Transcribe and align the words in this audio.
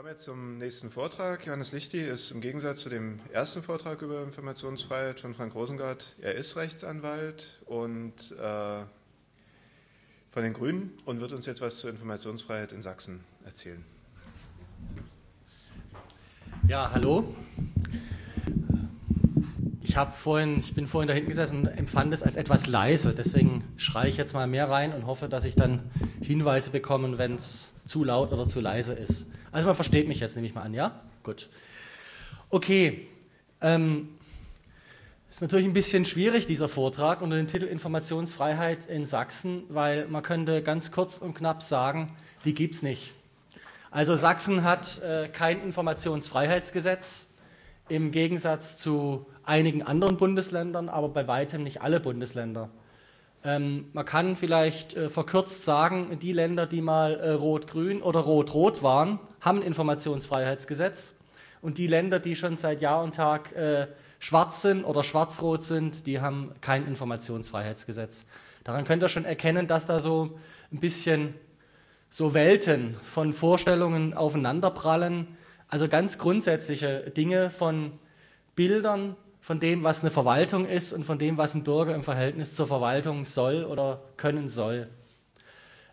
kommen 0.00 0.12
jetzt 0.12 0.24
zum 0.24 0.56
nächsten 0.56 0.88
Vortrag. 0.88 1.44
Johannes 1.44 1.72
Lichti 1.72 2.00
ist 2.00 2.30
im 2.30 2.40
Gegensatz 2.40 2.80
zu 2.80 2.88
dem 2.88 3.20
ersten 3.34 3.62
Vortrag 3.62 4.00
über 4.00 4.22
Informationsfreiheit 4.22 5.20
von 5.20 5.34
Frank 5.34 5.54
Rosengart, 5.54 6.16
er 6.22 6.36
ist 6.36 6.56
Rechtsanwalt 6.56 7.60
und 7.66 8.14
äh, 8.32 8.82
von 10.30 10.42
den 10.42 10.54
Grünen 10.54 10.98
und 11.04 11.20
wird 11.20 11.34
uns 11.34 11.44
jetzt 11.44 11.60
was 11.60 11.80
zur 11.80 11.90
Informationsfreiheit 11.90 12.72
in 12.72 12.80
Sachsen 12.80 13.20
erzählen. 13.44 13.84
Ja, 16.66 16.92
hallo. 16.94 17.34
Ich, 19.82 19.96
vorhin, 20.16 20.60
ich 20.60 20.72
bin 20.72 20.86
vorhin 20.86 21.08
da 21.08 21.12
hinten 21.12 21.28
gesessen 21.28 21.60
und 21.60 21.66
empfand 21.66 22.14
es 22.14 22.22
als 22.22 22.38
etwas 22.38 22.66
leise. 22.66 23.14
Deswegen 23.14 23.64
schreie 23.76 24.08
ich 24.08 24.16
jetzt 24.16 24.32
mal 24.32 24.46
mehr 24.46 24.70
rein 24.70 24.94
und 24.94 25.04
hoffe, 25.04 25.28
dass 25.28 25.44
ich 25.44 25.56
dann 25.56 25.90
Hinweise 26.22 26.70
bekomme, 26.70 27.18
wenn 27.18 27.34
es 27.34 27.74
zu 27.84 28.02
laut 28.02 28.32
oder 28.32 28.46
zu 28.46 28.60
leise 28.60 28.94
ist. 28.94 29.30
Also 29.52 29.66
man 29.66 29.74
versteht 29.74 30.06
mich 30.08 30.20
jetzt, 30.20 30.36
nehme 30.36 30.46
ich 30.46 30.54
mal 30.54 30.62
an, 30.62 30.74
ja? 30.74 31.00
Gut. 31.22 31.48
Okay. 32.50 33.06
Ähm, 33.60 34.08
ist 35.28 35.42
natürlich 35.42 35.66
ein 35.66 35.74
bisschen 35.74 36.04
schwierig, 36.04 36.46
dieser 36.46 36.68
Vortrag 36.68 37.22
unter 37.22 37.36
dem 37.36 37.46
Titel 37.46 37.66
Informationsfreiheit 37.66 38.86
in 38.86 39.04
Sachsen, 39.04 39.62
weil 39.68 40.08
man 40.08 40.22
könnte 40.22 40.62
ganz 40.62 40.90
kurz 40.90 41.18
und 41.18 41.34
knapp 41.34 41.62
sagen, 41.62 42.16
die 42.44 42.54
gibt 42.54 42.74
es 42.74 42.82
nicht. 42.82 43.14
Also 43.92 44.16
Sachsen 44.16 44.64
hat 44.64 45.00
äh, 45.02 45.28
kein 45.28 45.62
Informationsfreiheitsgesetz, 45.62 47.28
im 47.88 48.12
Gegensatz 48.12 48.76
zu 48.76 49.26
einigen 49.44 49.82
anderen 49.82 50.16
Bundesländern, 50.16 50.88
aber 50.88 51.08
bei 51.08 51.26
weitem 51.26 51.64
nicht 51.64 51.80
alle 51.82 52.00
Bundesländer. 52.00 52.70
Ähm, 53.42 53.86
man 53.94 54.04
kann 54.04 54.36
vielleicht 54.36 54.94
äh, 54.94 55.08
verkürzt 55.08 55.64
sagen, 55.64 56.18
die 56.20 56.32
Länder, 56.32 56.66
die 56.66 56.82
mal 56.82 57.14
äh, 57.14 57.30
rot-grün 57.30 58.02
oder 58.02 58.20
rot-rot 58.20 58.82
waren, 58.82 59.18
haben 59.40 59.60
ein 59.60 59.66
Informationsfreiheitsgesetz. 59.66 61.14
Und 61.62 61.78
die 61.78 61.86
Länder, 61.86 62.20
die 62.20 62.36
schon 62.36 62.56
seit 62.56 62.80
Jahr 62.80 63.02
und 63.02 63.14
Tag 63.14 63.52
äh, 63.52 63.86
schwarz 64.18 64.62
sind 64.62 64.84
oder 64.84 65.02
schwarz-rot 65.02 65.62
sind, 65.62 66.06
die 66.06 66.20
haben 66.20 66.52
kein 66.60 66.86
Informationsfreiheitsgesetz. 66.86 68.26
Daran 68.64 68.84
könnt 68.84 69.02
ihr 69.02 69.08
schon 69.08 69.24
erkennen, 69.24 69.66
dass 69.66 69.86
da 69.86 70.00
so 70.00 70.38
ein 70.70 70.80
bisschen 70.80 71.34
so 72.10 72.34
Welten 72.34 72.96
von 73.02 73.32
Vorstellungen 73.32 74.14
aufeinanderprallen. 74.14 75.28
Also 75.68 75.88
ganz 75.88 76.18
grundsätzliche 76.18 77.10
Dinge 77.10 77.50
von 77.50 77.92
Bildern, 78.54 79.16
von 79.40 79.58
dem, 79.58 79.82
was 79.82 80.02
eine 80.02 80.10
Verwaltung 80.10 80.66
ist 80.66 80.92
und 80.92 81.04
von 81.04 81.18
dem, 81.18 81.38
was 81.38 81.54
ein 81.54 81.64
Bürger 81.64 81.94
im 81.94 82.02
Verhältnis 82.02 82.54
zur 82.54 82.66
Verwaltung 82.66 83.24
soll 83.24 83.64
oder 83.64 84.02
können 84.16 84.48
soll. 84.48 84.88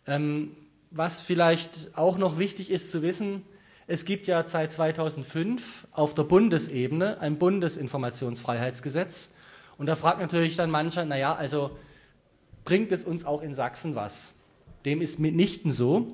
Ähm, 0.06 0.52
was 0.92 1.22
vielleicht 1.22 1.98
auch 1.98 2.18
noch 2.18 2.38
wichtig 2.38 2.72
ist 2.72 2.92
zu 2.92 3.02
wissen, 3.02 3.44
es 3.88 4.04
gibt 4.04 4.28
ja 4.28 4.46
seit 4.46 4.74
2005 4.74 5.88
auf 5.92 6.14
der 6.14 6.24
Bundesebene 6.24 7.22
ein 7.22 7.38
Bundesinformationsfreiheitsgesetz. 7.38 9.32
Und 9.78 9.86
da 9.86 9.96
fragt 9.96 10.20
natürlich 10.20 10.58
dann 10.58 10.70
mancher, 10.70 11.06
naja, 11.06 11.34
also 11.34 11.72
bringt 12.66 12.92
es 12.92 13.06
uns 13.06 13.24
auch 13.24 13.42
in 13.42 13.54
Sachsen 13.54 13.96
was? 13.96 14.34
Dem 14.84 15.02
ist 15.02 15.20
mitnichten 15.20 15.72
so, 15.72 16.08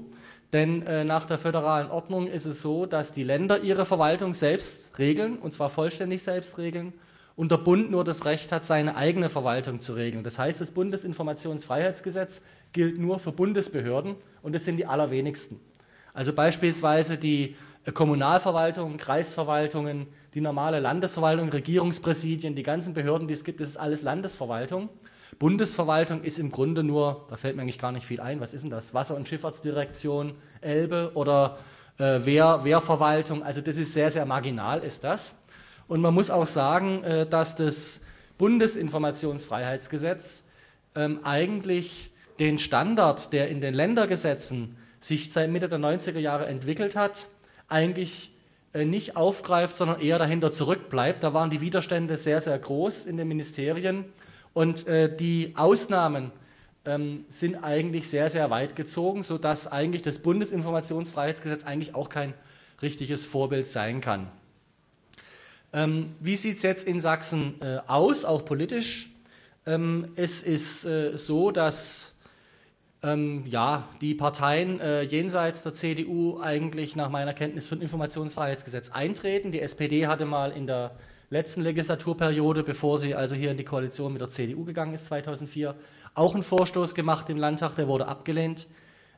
denn 0.54 0.84
äh, 0.84 1.04
nach 1.04 1.26
der 1.26 1.40
föderalen 1.40 1.90
Ordnung 1.90 2.28
ist 2.28 2.46
es 2.46 2.62
so, 2.62 2.86
dass 2.86 3.12
die 3.12 3.24
Länder 3.24 3.62
ihre 3.62 3.86
Verwaltung 3.86 4.36
selbst 4.36 5.00
regeln, 5.00 5.40
und 5.40 5.52
zwar 5.52 5.70
vollständig 5.70 6.22
selbst 6.22 6.60
regeln, 6.60 6.94
und 7.36 7.52
der 7.52 7.58
Bund 7.58 7.90
nur 7.90 8.04
das 8.04 8.26
Recht 8.26 8.52
hat, 8.52 8.64
seine 8.64 8.96
eigene 8.96 9.30
Verwaltung 9.30 9.80
zu 9.80 9.94
regeln. 9.94 10.24
Das 10.24 10.38
heißt, 10.38 10.62
das 10.62 10.72
Bundesinformationsfreiheitsgesetz 10.72 12.42
gilt 12.74 13.00
nur 13.00 13.20
für 13.20 13.32
Bundesbehörden 13.32 14.16
und 14.42 14.56
es 14.56 14.66
sind 14.66 14.78
die 14.78 14.86
allerwenigsten. 14.86 15.60
Also 16.14 16.34
beispielsweise 16.34 17.18
die 17.18 17.56
äh, 17.86 17.92
Kommunalverwaltungen, 17.92 18.98
Kreisverwaltungen, 18.98 20.08
die 20.34 20.42
normale 20.42 20.80
Landesverwaltung, 20.80 21.50
Regierungspräsidien, 21.50 22.56
die 22.56 22.64
ganzen 22.64 22.94
Behörden, 22.94 23.28
die 23.28 23.34
es 23.34 23.44
gibt, 23.44 23.60
das 23.60 23.70
ist 23.70 23.78
alles 23.78 24.04
Landesverwaltung. 24.04 24.90
Bundesverwaltung 25.40 26.22
ist 26.22 26.38
im 26.38 26.52
Grunde 26.52 26.84
nur, 26.84 27.26
da 27.30 27.38
fällt 27.38 27.56
mir 27.56 27.64
eigentlich 27.64 27.80
gar 27.80 27.92
nicht 27.92 28.06
viel 28.06 28.22
ein, 28.22 28.40
was 28.40 28.54
ist 28.54 28.64
denn 28.64 28.70
das? 28.70 28.94
Wasser- 28.94 29.16
und 29.16 29.28
Schifffahrtsdirektion, 29.28 30.36
Elbe 30.62 31.12
oder 31.16 31.58
äh, 31.98 32.26
Wehr, 32.26 32.62
Wehrverwaltung, 32.64 33.42
also 33.42 33.62
das 33.62 33.78
ist 33.78 33.94
sehr, 33.94 34.12
sehr 34.12 34.26
marginal, 34.26 34.82
ist 34.82 35.04
das. 35.04 35.36
Und 35.88 36.02
man 36.02 36.14
muss 36.14 36.30
auch 36.30 36.48
sagen, 36.48 37.04
äh, 37.04 37.28
dass 37.28 37.56
das 37.56 38.02
Bundesinformationsfreiheitsgesetz 38.38 40.46
ähm, 40.96 41.20
eigentlich 41.24 42.12
den 42.40 42.58
Standard, 42.58 43.34
der 43.34 43.50
in 43.50 43.62
den 43.62 43.74
Ländergesetzen 43.74 44.78
sich 45.00 45.32
seit 45.32 45.50
Mitte 45.50 45.68
der 45.68 45.80
90er 45.80 46.20
Jahre 46.20 46.48
entwickelt 46.48 46.96
hat, 46.96 47.28
eigentlich 47.68 48.32
äh, 48.74 48.86
nicht 48.86 49.16
aufgreift, 49.16 49.76
sondern 49.76 50.02
eher 50.02 50.18
dahinter 50.18 50.52
zurückbleibt. 50.52 51.24
Da 51.24 51.34
waren 51.34 51.50
die 51.50 51.62
Widerstände 51.62 52.18
sehr, 52.18 52.42
sehr 52.42 52.58
groß 52.58 53.06
in 53.06 53.18
den 53.18 53.28
Ministerien 53.28 54.06
und 54.54 54.88
äh, 54.88 55.16
die 55.16 55.54
Ausnahmen 55.56 56.32
ähm, 56.86 57.26
sind 57.30 57.64
eigentlich 57.64 58.10
sehr, 58.10 58.30
sehr 58.30 58.50
weit 58.50 58.76
gezogen, 58.76 59.24
sodass 59.24 59.72
eigentlich 59.72 60.02
das 60.02 60.20
Bundesinformationsfreiheitsgesetz 60.20 61.64
eigentlich 61.64 61.96
auch 61.96 62.10
kein 62.10 62.34
richtiges 62.82 63.26
Vorbild 63.26 63.66
sein 63.66 64.02
kann. 64.02 64.30
Ähm, 65.74 66.16
wie 66.20 66.36
sieht 66.36 66.58
es 66.58 66.64
jetzt 66.64 66.88
in 66.88 67.02
Sachsen 67.02 67.56
äh, 67.62 67.80
aus, 67.88 68.26
auch 68.26 68.46
politisch? 68.46 69.10
Ähm, 69.66 70.10
es 70.16 70.44
ist 70.44 70.86
äh, 70.86 71.18
so, 71.18 71.50
dass 71.50 72.16
ähm, 73.02 73.44
ja, 73.48 73.88
die 74.00 74.14
Parteien 74.14 74.80
äh, 74.80 75.02
jenseits 75.02 75.64
der 75.64 75.74
CDU 75.74 76.40
eigentlich 76.40 76.96
nach 76.96 77.10
meiner 77.10 77.34
Kenntnis 77.34 77.68
für 77.68 77.76
ein 77.76 77.82
Informationsfreiheitsgesetz 77.82 78.92
eintreten. 78.92 79.52
Die 79.52 79.62
SPD 79.62 80.08
hatte 80.08 80.26
mal 80.26 80.52
in 80.52 80.68
der 80.68 80.92
letzten 81.30 81.62
Legislaturperiode, 81.62 82.64
bevor 82.64 83.00
sie 83.00 83.16
also 83.16 83.36
hier 83.36 83.50
in 83.50 83.58
die 83.58 83.64
Koalition 83.66 84.14
mit 84.14 84.22
der 84.22 84.30
CDU 84.30 84.66
gegangen 84.66 84.94
ist, 84.94 85.08
2004, 85.08 85.76
auch 86.14 86.36
einen 86.36 86.44
Vorstoß 86.44 86.94
gemacht 86.94 87.30
im 87.30 87.38
Landtag, 87.38 87.76
der 87.76 87.88
wurde 87.88 88.08
abgelehnt. 88.08 88.68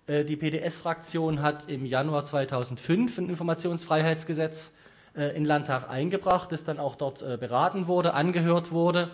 Äh, 0.07 0.23
die 0.23 0.37
PDS-Fraktion 0.37 1.41
hat 1.41 1.69
im 1.69 1.85
Januar 1.85 2.23
2005 2.23 3.17
ein 3.17 3.29
Informationsfreiheitsgesetz 3.29 4.73
äh, 5.15 5.29
in 5.29 5.43
den 5.43 5.45
Landtag 5.45 5.89
eingebracht, 5.89 6.51
das 6.51 6.63
dann 6.63 6.79
auch 6.79 6.95
dort 6.95 7.21
äh, 7.21 7.37
beraten 7.37 7.87
wurde, 7.87 8.13
angehört 8.13 8.71
wurde 8.71 9.09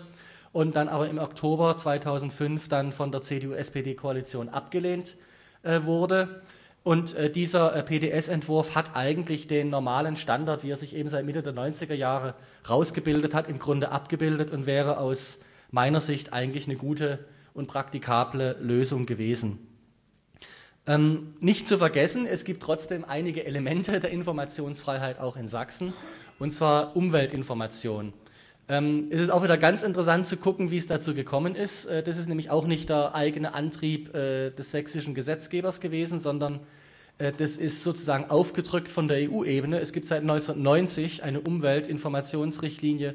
und 0.52 0.76
dann 0.76 0.88
aber 0.88 1.08
im 1.08 1.18
Oktober 1.18 1.76
2005 1.76 2.68
dann 2.68 2.92
von 2.92 3.12
der 3.12 3.22
CDU-SPD-Koalition 3.22 4.48
abgelehnt 4.48 5.16
wurde. 5.64 6.42
Und 6.84 7.14
äh, 7.14 7.30
dieser 7.30 7.76
äh, 7.76 7.82
PDS-Entwurf 7.84 8.74
hat 8.74 8.96
eigentlich 8.96 9.46
den 9.46 9.70
normalen 9.70 10.16
Standard, 10.16 10.64
wie 10.64 10.70
er 10.70 10.76
sich 10.76 10.96
eben 10.96 11.08
seit 11.08 11.24
Mitte 11.24 11.42
der 11.42 11.54
90er 11.54 11.94
Jahre 11.94 12.34
rausgebildet 12.68 13.34
hat, 13.34 13.48
im 13.48 13.60
Grunde 13.60 13.92
abgebildet 13.92 14.50
und 14.50 14.66
wäre 14.66 14.98
aus 14.98 15.38
meiner 15.70 16.00
Sicht 16.00 16.32
eigentlich 16.32 16.66
eine 16.66 16.76
gute 16.76 17.20
und 17.54 17.68
praktikable 17.68 18.56
Lösung 18.60 19.06
gewesen. 19.06 19.71
Ähm, 20.86 21.34
nicht 21.38 21.68
zu 21.68 21.78
vergessen, 21.78 22.26
es 22.26 22.44
gibt 22.44 22.60
trotzdem 22.60 23.04
einige 23.04 23.44
Elemente 23.46 24.00
der 24.00 24.10
Informationsfreiheit 24.10 25.20
auch 25.20 25.36
in 25.36 25.46
Sachsen, 25.46 25.92
und 26.40 26.52
zwar 26.52 26.96
Umweltinformation. 26.96 28.12
Ähm, 28.68 29.06
es 29.10 29.20
ist 29.20 29.30
auch 29.30 29.44
wieder 29.44 29.58
ganz 29.58 29.84
interessant 29.84 30.26
zu 30.26 30.36
gucken, 30.36 30.72
wie 30.72 30.76
es 30.76 30.88
dazu 30.88 31.14
gekommen 31.14 31.54
ist. 31.54 31.84
Äh, 31.86 32.02
das 32.02 32.18
ist 32.18 32.28
nämlich 32.28 32.50
auch 32.50 32.66
nicht 32.66 32.88
der 32.88 33.14
eigene 33.14 33.54
Antrieb 33.54 34.12
äh, 34.14 34.50
des 34.50 34.72
sächsischen 34.72 35.14
Gesetzgebers 35.14 35.80
gewesen, 35.80 36.18
sondern 36.18 36.58
äh, 37.18 37.32
das 37.36 37.58
ist 37.58 37.84
sozusagen 37.84 38.30
aufgedrückt 38.30 38.88
von 38.88 39.06
der 39.06 39.30
EU-Ebene. 39.30 39.78
Es 39.78 39.92
gibt 39.92 40.06
seit 40.06 40.22
1990 40.22 41.22
eine 41.22 41.40
Umweltinformationsrichtlinie 41.40 43.14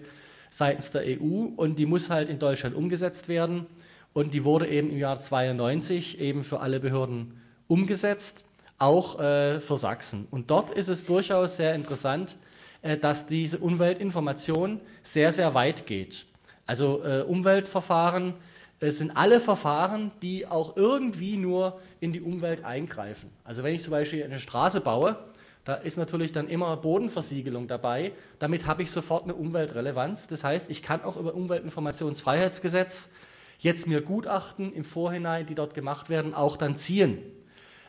seitens 0.50 0.92
der 0.92 1.04
EU 1.06 1.48
und 1.58 1.80
die 1.80 1.86
muss 1.86 2.10
halt 2.10 2.30
in 2.30 2.40
Deutschland 2.40 2.76
umgesetzt 2.76 3.28
werden. 3.28 3.66
Und 4.14 4.34
die 4.34 4.46
wurde 4.46 4.68
eben 4.68 4.90
im 4.90 4.98
Jahr 4.98 5.20
92 5.20 6.22
eben 6.22 6.44
für 6.44 6.62
alle 6.62 6.80
Behörden 6.80 7.42
umgesetzt, 7.68 8.46
auch 8.78 9.20
äh, 9.20 9.60
für 9.60 9.78
Sachsen. 9.78 10.28
Und 10.32 10.52
dort 10.52 10.72
ist 10.72 10.90
es 10.90 11.06
durchaus 11.06 11.58
sehr 11.58 11.74
interessant, 11.76 12.38
äh, 12.82 12.98
dass 12.98 13.26
diese 13.26 13.60
Umweltinformation 13.60 14.80
sehr, 15.04 15.32
sehr 15.32 15.54
weit 15.54 15.86
geht. 15.86 16.26
Also 16.66 17.04
äh, 17.04 17.22
Umweltverfahren 17.22 18.36
äh, 18.80 18.92
sind 18.92 19.16
alle 19.18 19.40
Verfahren, 19.40 20.12
die 20.22 20.46
auch 20.46 20.78
irgendwie 20.78 21.38
nur 21.38 21.80
in 22.00 22.14
die 22.14 22.22
Umwelt 22.22 22.64
eingreifen. 22.64 23.30
Also 23.44 23.64
wenn 23.64 23.74
ich 23.74 23.84
zum 23.84 23.92
Beispiel 23.92 24.24
eine 24.24 24.40
Straße 24.40 24.82
baue, 24.82 25.18
da 25.66 25.74
ist 25.74 25.98
natürlich 25.98 26.32
dann 26.32 26.48
immer 26.48 26.78
Bodenversiegelung 26.78 27.68
dabei. 27.68 28.14
Damit 28.40 28.68
habe 28.68 28.84
ich 28.84 28.92
sofort 28.92 29.24
eine 29.24 29.36
Umweltrelevanz. 29.36 30.28
Das 30.28 30.44
heißt, 30.44 30.70
ich 30.70 30.82
kann 30.82 31.02
auch 31.04 31.18
über 31.18 31.34
Umweltinformationsfreiheitsgesetz 31.34 33.12
jetzt 33.60 33.88
mir 33.88 34.02
Gutachten 34.02 34.72
im 34.72 34.86
Vorhinein, 34.86 35.46
die 35.46 35.56
dort 35.56 35.74
gemacht 35.74 36.10
werden, 36.10 36.34
auch 36.34 36.56
dann 36.56 36.78
ziehen. 36.78 37.18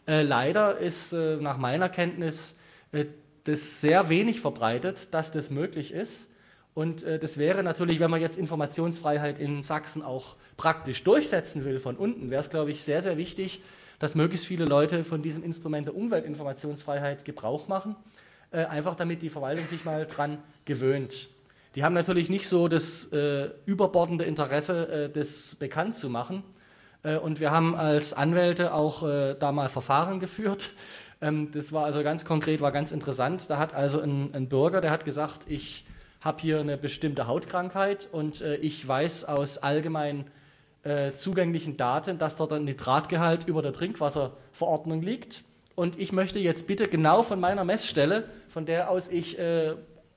Äh, 0.09 0.23
leider 0.23 0.79
ist 0.79 1.13
äh, 1.13 1.37
nach 1.37 1.59
meiner 1.59 1.91
Kenntnis 1.91 2.59
äh, 2.93 3.05
das 3.45 3.83
sehr 3.83 4.09
wenig 4.09 4.41
verbreitet, 4.41 5.13
dass 5.13 5.33
das 5.33 5.51
möglich 5.51 5.93
ist. 5.93 6.31
Und 6.73 7.03
äh, 7.05 7.19
das 7.19 7.37
wäre 7.37 7.63
natürlich, 7.63 8.01
wenn 8.01 8.11
man 8.11 8.23
jetzt 8.23 8.39
Informationsfreiheit 8.39 9.39
in 9.39 9.63
Sachsen 9.63 10.01
auch 10.03 10.37
praktisch 10.57 11.05
durchsetzen 11.05 11.65
will 11.67 11.79
von 11.79 11.97
unten, 11.97 12.31
wäre 12.31 12.41
es, 12.41 12.49
glaube 12.49 12.71
ich, 12.71 12.85
sehr, 12.85 13.03
sehr 13.03 13.19
wichtig, 13.19 13.61
dass 13.99 14.15
möglichst 14.15 14.47
viele 14.47 14.65
Leute 14.65 15.05
von 15.05 15.21
diesem 15.21 15.45
Instrument 15.45 15.87
der 15.87 15.95
Umweltinformationsfreiheit 15.95 17.27
Gebrauch 17.27 17.69
machen. 17.69 17.95
äh, 18.51 18.65
einfach 18.65 18.95
damit 18.95 19.21
die 19.21 19.29
Verwaltung 19.29 19.67
sich 19.67 19.85
mal 19.85 20.07
dran 20.07 20.39
gewöhnt. 20.65 21.29
Die 21.75 21.85
haben 21.85 21.93
natürlich 21.93 22.31
nicht 22.31 22.49
so 22.49 22.67
das 22.67 23.13
äh, 23.13 23.51
überbordende 23.67 24.25
Interesse, 24.25 25.11
das 25.13 25.55
bekannt 25.57 25.97
zu 25.97 26.09
machen. 26.09 26.43
Äh, 27.03 27.17
und 27.19 27.41
wir 27.41 27.51
haben 27.51 27.75
als 27.75 28.13
Anwälte 28.13 28.75
auch 28.75 29.03
äh, 29.07 29.35
da 29.39 29.53
mal 29.53 29.69
Verfahren 29.69 30.21
geführt. 30.21 30.71
Ähm, 31.21 31.51
das 31.53 31.73
war 31.73 31.85
also 31.85 32.03
ganz 32.03 32.25
konkret, 32.25 32.61
war 32.61 32.73
ganz 32.73 32.93
interessant. 32.93 33.49
Da 33.51 33.59
hat 33.59 33.75
also 33.75 34.01
ein, 34.01 34.35
ein 34.35 34.49
Bürger, 34.49 34.81
der 34.81 34.91
hat 34.91 35.05
gesagt, 35.05 35.45
ich 35.49 35.85
habe 36.21 36.41
hier 36.41 36.61
eine 36.61 36.77
bestimmte 36.77 37.27
Hautkrankheit 37.27 38.09
und 38.11 38.41
äh, 38.41 38.57
ich 38.57 38.87
weiß 38.87 39.25
aus 39.25 39.59
allgemein 39.59 40.27
zugänglichen 41.15 41.77
Daten, 41.77 42.19
dass 42.19 42.37
dort 42.37 42.53
ein 42.53 42.65
Nitratgehalt 42.65 43.47
über 43.47 43.63
der 43.63 43.73
Trinkwasserverordnung 43.73 45.03
liegt. 45.03 45.45
Und 45.75 45.99
ich 45.99 46.13
möchte 46.13 46.39
jetzt 46.39 46.67
bitte 46.69 46.87
genau 46.87 47.25
von 47.25 47.41
meiner 47.41 47.65
Messstelle, 47.65 48.25
von 48.49 48.65
der 48.65 48.89
aus 48.89 49.09
ich 49.09 49.37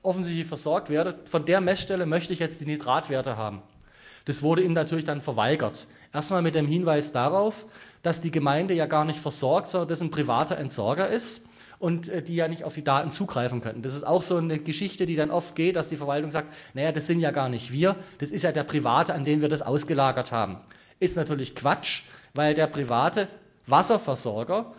offensichtlich 0.02 0.46
versorgt 0.46 0.88
werde, 0.88 1.18
von 1.24 1.44
der 1.44 1.60
Messstelle 1.60 2.06
möchte 2.06 2.32
ich 2.32 2.38
jetzt 2.38 2.60
die 2.60 2.66
Nitratwerte 2.66 3.36
haben. 3.36 3.62
Das 4.24 4.42
wurde 4.42 4.62
ihm 4.62 4.72
natürlich 4.72 5.04
dann 5.04 5.20
verweigert. 5.20 5.86
Erstmal 6.12 6.42
mit 6.42 6.54
dem 6.54 6.66
Hinweis 6.66 7.12
darauf, 7.12 7.66
dass 8.02 8.20
die 8.20 8.30
Gemeinde 8.30 8.74
ja 8.74 8.86
gar 8.86 9.04
nicht 9.04 9.20
versorgt, 9.20 9.68
sondern 9.68 9.88
dass 9.88 10.00
ein 10.00 10.10
privater 10.10 10.58
Entsorger 10.58 11.08
ist 11.08 11.46
und 11.78 12.08
äh, 12.08 12.22
die 12.22 12.36
ja 12.36 12.46
nicht 12.46 12.62
auf 12.62 12.74
die 12.74 12.84
Daten 12.84 13.10
zugreifen 13.10 13.60
könnten. 13.60 13.82
Das 13.82 13.94
ist 13.94 14.04
auch 14.04 14.22
so 14.22 14.36
eine 14.36 14.58
Geschichte, 14.58 15.04
die 15.04 15.16
dann 15.16 15.32
oft 15.32 15.56
geht, 15.56 15.74
dass 15.74 15.88
die 15.88 15.96
Verwaltung 15.96 16.30
sagt, 16.30 16.52
naja, 16.74 16.92
das 16.92 17.08
sind 17.08 17.18
ja 17.18 17.32
gar 17.32 17.48
nicht 17.48 17.72
wir, 17.72 17.96
das 18.18 18.30
ist 18.30 18.42
ja 18.42 18.52
der 18.52 18.62
Private, 18.62 19.14
an 19.14 19.24
den 19.24 19.42
wir 19.42 19.48
das 19.48 19.62
ausgelagert 19.62 20.30
haben. 20.30 20.58
Ist 21.00 21.16
natürlich 21.16 21.56
Quatsch, 21.56 22.02
weil 22.34 22.54
der 22.54 22.68
private 22.68 23.26
Wasserversorger 23.66 24.72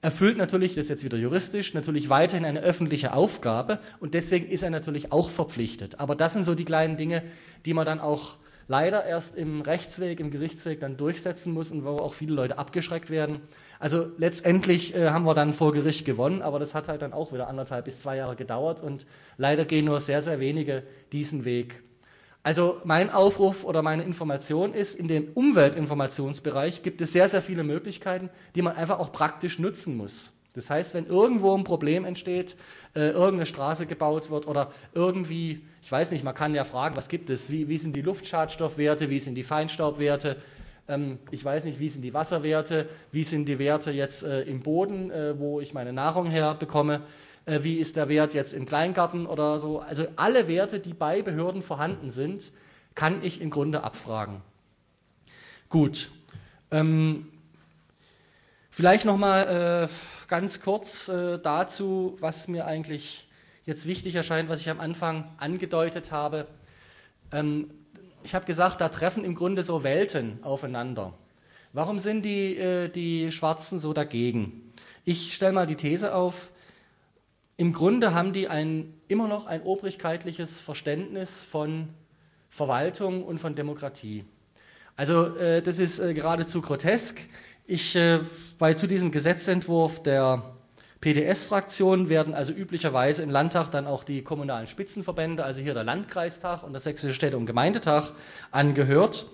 erfüllt 0.00 0.36
natürlich, 0.36 0.74
das 0.74 0.84
ist 0.84 0.90
jetzt 0.90 1.04
wieder 1.04 1.18
juristisch, 1.18 1.74
natürlich 1.74 2.08
weiterhin 2.08 2.44
eine 2.44 2.60
öffentliche 2.60 3.14
Aufgabe 3.14 3.80
und 3.98 4.14
deswegen 4.14 4.48
ist 4.48 4.62
er 4.62 4.70
natürlich 4.70 5.10
auch 5.10 5.30
verpflichtet. 5.30 5.98
Aber 5.98 6.14
das 6.14 6.34
sind 6.34 6.44
so 6.44 6.54
die 6.54 6.64
kleinen 6.64 6.96
Dinge, 6.96 7.22
die 7.66 7.74
man 7.74 7.86
dann 7.86 8.00
auch 8.00 8.36
leider 8.68 9.04
erst 9.04 9.36
im 9.36 9.60
Rechtsweg, 9.60 10.20
im 10.20 10.30
Gerichtsweg 10.30 10.80
dann 10.80 10.96
durchsetzen 10.96 11.52
muss 11.52 11.70
und 11.70 11.84
wo 11.84 11.96
auch 11.98 12.14
viele 12.14 12.34
Leute 12.34 12.58
abgeschreckt 12.58 13.10
werden. 13.10 13.40
Also 13.78 14.10
letztendlich 14.18 14.94
äh, 14.94 15.10
haben 15.10 15.24
wir 15.24 15.34
dann 15.34 15.54
vor 15.54 15.72
Gericht 15.72 16.04
gewonnen, 16.04 16.42
aber 16.42 16.58
das 16.58 16.74
hat 16.74 16.88
halt 16.88 17.02
dann 17.02 17.12
auch 17.12 17.32
wieder 17.32 17.48
anderthalb 17.48 17.84
bis 17.84 18.00
zwei 18.00 18.16
Jahre 18.16 18.36
gedauert 18.36 18.82
und 18.82 19.06
leider 19.36 19.64
gehen 19.64 19.84
nur 19.84 20.00
sehr, 20.00 20.22
sehr 20.22 20.40
wenige 20.40 20.82
diesen 21.12 21.44
Weg. 21.44 21.82
Also 22.44 22.80
mein 22.84 23.10
Aufruf 23.10 23.64
oder 23.64 23.82
meine 23.82 24.02
Information 24.02 24.74
ist, 24.74 24.94
in 24.96 25.06
dem 25.06 25.32
Umweltinformationsbereich 25.32 26.82
gibt 26.82 27.00
es 27.00 27.12
sehr, 27.12 27.28
sehr 27.28 27.40
viele 27.40 27.62
Möglichkeiten, 27.62 28.30
die 28.56 28.62
man 28.62 28.74
einfach 28.74 28.98
auch 28.98 29.12
praktisch 29.12 29.60
nutzen 29.60 29.96
muss. 29.96 30.32
Das 30.54 30.68
heißt, 30.68 30.94
wenn 30.94 31.06
irgendwo 31.06 31.56
ein 31.56 31.64
Problem 31.64 32.04
entsteht, 32.04 32.56
äh, 32.94 33.10
irgendeine 33.10 33.46
Straße 33.46 33.86
gebaut 33.86 34.30
wird 34.30 34.46
oder 34.46 34.70
irgendwie, 34.94 35.62
ich 35.82 35.90
weiß 35.90 36.10
nicht, 36.10 36.24
man 36.24 36.34
kann 36.34 36.54
ja 36.54 36.64
fragen, 36.64 36.96
was 36.96 37.08
gibt 37.08 37.30
es, 37.30 37.50
wie, 37.50 37.68
wie 37.68 37.78
sind 37.78 37.96
die 37.96 38.02
Luftschadstoffwerte, 38.02 39.08
wie 39.08 39.18
sind 39.18 39.34
die 39.34 39.42
Feinstaubwerte, 39.42 40.36
ähm, 40.88 41.18
ich 41.30 41.44
weiß 41.44 41.64
nicht, 41.64 41.80
wie 41.80 41.88
sind 41.88 42.02
die 42.02 42.14
Wasserwerte, 42.14 42.88
wie 43.12 43.24
sind 43.24 43.46
die 43.46 43.58
Werte 43.58 43.92
jetzt 43.92 44.24
äh, 44.24 44.42
im 44.42 44.62
Boden, 44.62 45.10
äh, 45.10 45.38
wo 45.38 45.60
ich 45.60 45.74
meine 45.74 45.92
Nahrung 45.92 46.26
herbekomme, 46.26 47.02
äh, 47.46 47.62
wie 47.62 47.78
ist 47.78 47.96
der 47.96 48.08
Wert 48.08 48.34
jetzt 48.34 48.52
im 48.52 48.66
Kleingarten 48.66 49.26
oder 49.26 49.58
so. 49.58 49.78
Also 49.80 50.06
alle 50.16 50.48
Werte, 50.48 50.80
die 50.80 50.92
bei 50.94 51.22
Behörden 51.22 51.62
vorhanden 51.62 52.10
sind, 52.10 52.52
kann 52.94 53.22
ich 53.24 53.40
im 53.40 53.50
Grunde 53.50 53.84
abfragen. 53.84 54.42
Gut. 55.68 56.10
Ähm, 56.70 57.28
vielleicht 58.72 59.04
nochmal 59.04 59.88
äh, 59.88 60.28
ganz 60.28 60.60
kurz 60.60 61.08
äh, 61.08 61.38
dazu, 61.38 62.16
was 62.18 62.48
mir 62.48 62.66
eigentlich 62.66 63.28
jetzt 63.64 63.86
wichtig 63.86 64.16
erscheint, 64.16 64.48
was 64.48 64.60
ich 64.60 64.70
am 64.70 64.80
Anfang 64.80 65.30
angedeutet 65.36 66.10
habe. 66.10 66.48
Ähm, 67.30 67.70
ich 68.24 68.34
habe 68.34 68.46
gesagt, 68.46 68.80
da 68.80 68.88
treffen 68.88 69.24
im 69.24 69.34
Grunde 69.36 69.62
so 69.62 69.84
Welten 69.84 70.42
aufeinander. 70.42 71.12
Warum 71.72 71.98
sind 71.98 72.24
die, 72.24 72.56
äh, 72.56 72.88
die 72.88 73.30
Schwarzen 73.30 73.78
so 73.78 73.92
dagegen? 73.92 74.72
Ich 75.04 75.34
stelle 75.34 75.52
mal 75.52 75.66
die 75.66 75.76
These 75.76 76.14
auf, 76.14 76.50
im 77.56 77.72
Grunde 77.72 78.14
haben 78.14 78.32
die 78.32 78.48
ein, 78.48 78.94
immer 79.08 79.28
noch 79.28 79.46
ein 79.46 79.62
obrigkeitliches 79.62 80.60
Verständnis 80.60 81.44
von 81.44 81.88
Verwaltung 82.48 83.22
und 83.24 83.38
von 83.38 83.54
Demokratie. 83.54 84.24
Also 84.96 85.36
äh, 85.36 85.62
das 85.62 85.78
ist 85.78 85.98
äh, 85.98 86.14
geradezu 86.14 86.60
grotesk. 86.60 87.20
Ich, 87.66 87.94
äh, 87.94 88.20
weil 88.58 88.76
zu 88.76 88.86
diesem 88.86 89.12
Gesetzentwurf 89.12 90.02
der 90.02 90.42
PDS-Fraktion 91.00 92.08
werden 92.08 92.34
also 92.34 92.52
üblicherweise 92.52 93.22
im 93.22 93.30
Landtag 93.30 93.70
dann 93.70 93.86
auch 93.86 94.04
die 94.04 94.22
kommunalen 94.22 94.66
Spitzenverbände, 94.66 95.44
also 95.44 95.60
hier 95.60 95.74
der 95.74 95.84
Landkreistag 95.84 96.62
und 96.62 96.72
der 96.72 96.80
Sächsische 96.80 97.14
Städte- 97.14 97.36
und 97.36 97.46
Gemeindetag 97.46 98.12
angehört. 98.50 99.26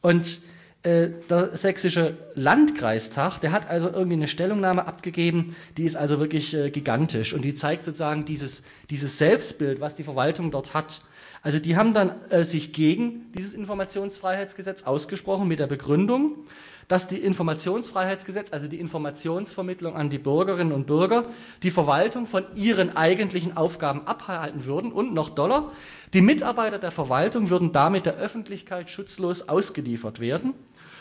Und 0.00 0.40
äh, 0.82 1.10
der 1.30 1.56
sächsische 1.56 2.18
Landkreistag, 2.34 3.38
der 3.40 3.52
hat 3.52 3.70
also 3.70 3.88
irgendwie 3.88 4.16
eine 4.16 4.28
Stellungnahme 4.28 4.86
abgegeben, 4.86 5.56
die 5.78 5.84
ist 5.84 5.96
also 5.96 6.18
wirklich 6.20 6.52
äh, 6.52 6.70
gigantisch 6.70 7.32
und 7.32 7.42
die 7.42 7.54
zeigt 7.54 7.84
sozusagen 7.84 8.26
dieses, 8.26 8.64
dieses 8.90 9.16
Selbstbild, 9.16 9.80
was 9.80 9.94
die 9.94 10.04
Verwaltung 10.04 10.50
dort 10.50 10.74
hat. 10.74 11.00
Also 11.44 11.58
die 11.58 11.76
haben 11.76 11.92
dann 11.92 12.14
äh, 12.30 12.42
sich 12.42 12.72
gegen 12.72 13.30
dieses 13.32 13.52
Informationsfreiheitsgesetz 13.52 14.84
ausgesprochen 14.84 15.46
mit 15.46 15.58
der 15.58 15.66
Begründung, 15.66 16.46
dass 16.88 17.06
die 17.06 17.18
Informationsfreiheitsgesetz, 17.18 18.50
also 18.50 18.66
die 18.66 18.80
Informationsvermittlung 18.80 19.94
an 19.94 20.08
die 20.08 20.16
Bürgerinnen 20.16 20.72
und 20.72 20.86
Bürger, 20.86 21.26
die 21.62 21.70
Verwaltung 21.70 22.26
von 22.26 22.44
ihren 22.54 22.96
eigentlichen 22.96 23.58
Aufgaben 23.58 24.06
abhalten 24.06 24.64
würden 24.64 24.90
und 24.90 25.12
noch 25.12 25.28
doller, 25.28 25.70
die 26.14 26.22
Mitarbeiter 26.22 26.78
der 26.78 26.90
Verwaltung 26.90 27.50
würden 27.50 27.72
damit 27.72 28.06
der 28.06 28.16
Öffentlichkeit 28.16 28.88
schutzlos 28.88 29.46
ausgeliefert 29.46 30.20
werden 30.20 30.54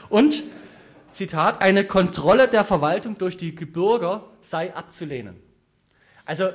und, 0.09 0.43
Zitat, 1.11 1.61
eine 1.61 1.85
Kontrolle 1.85 2.49
der 2.49 2.65
Verwaltung 2.65 3.17
durch 3.17 3.37
die 3.37 3.51
Bürger 3.51 4.25
sei 4.41 4.75
abzulehnen. 4.75 5.37
Also, 6.25 6.49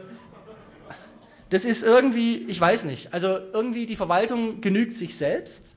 das 1.51 1.65
ist 1.65 1.83
irgendwie, 1.83 2.37
ich 2.49 2.61
weiß 2.61 2.85
nicht, 2.85 3.13
also 3.13 3.39
irgendwie 3.53 3.87
die 3.87 3.97
Verwaltung 3.97 4.61
genügt 4.61 4.95
sich 4.95 5.17
selbst 5.17 5.77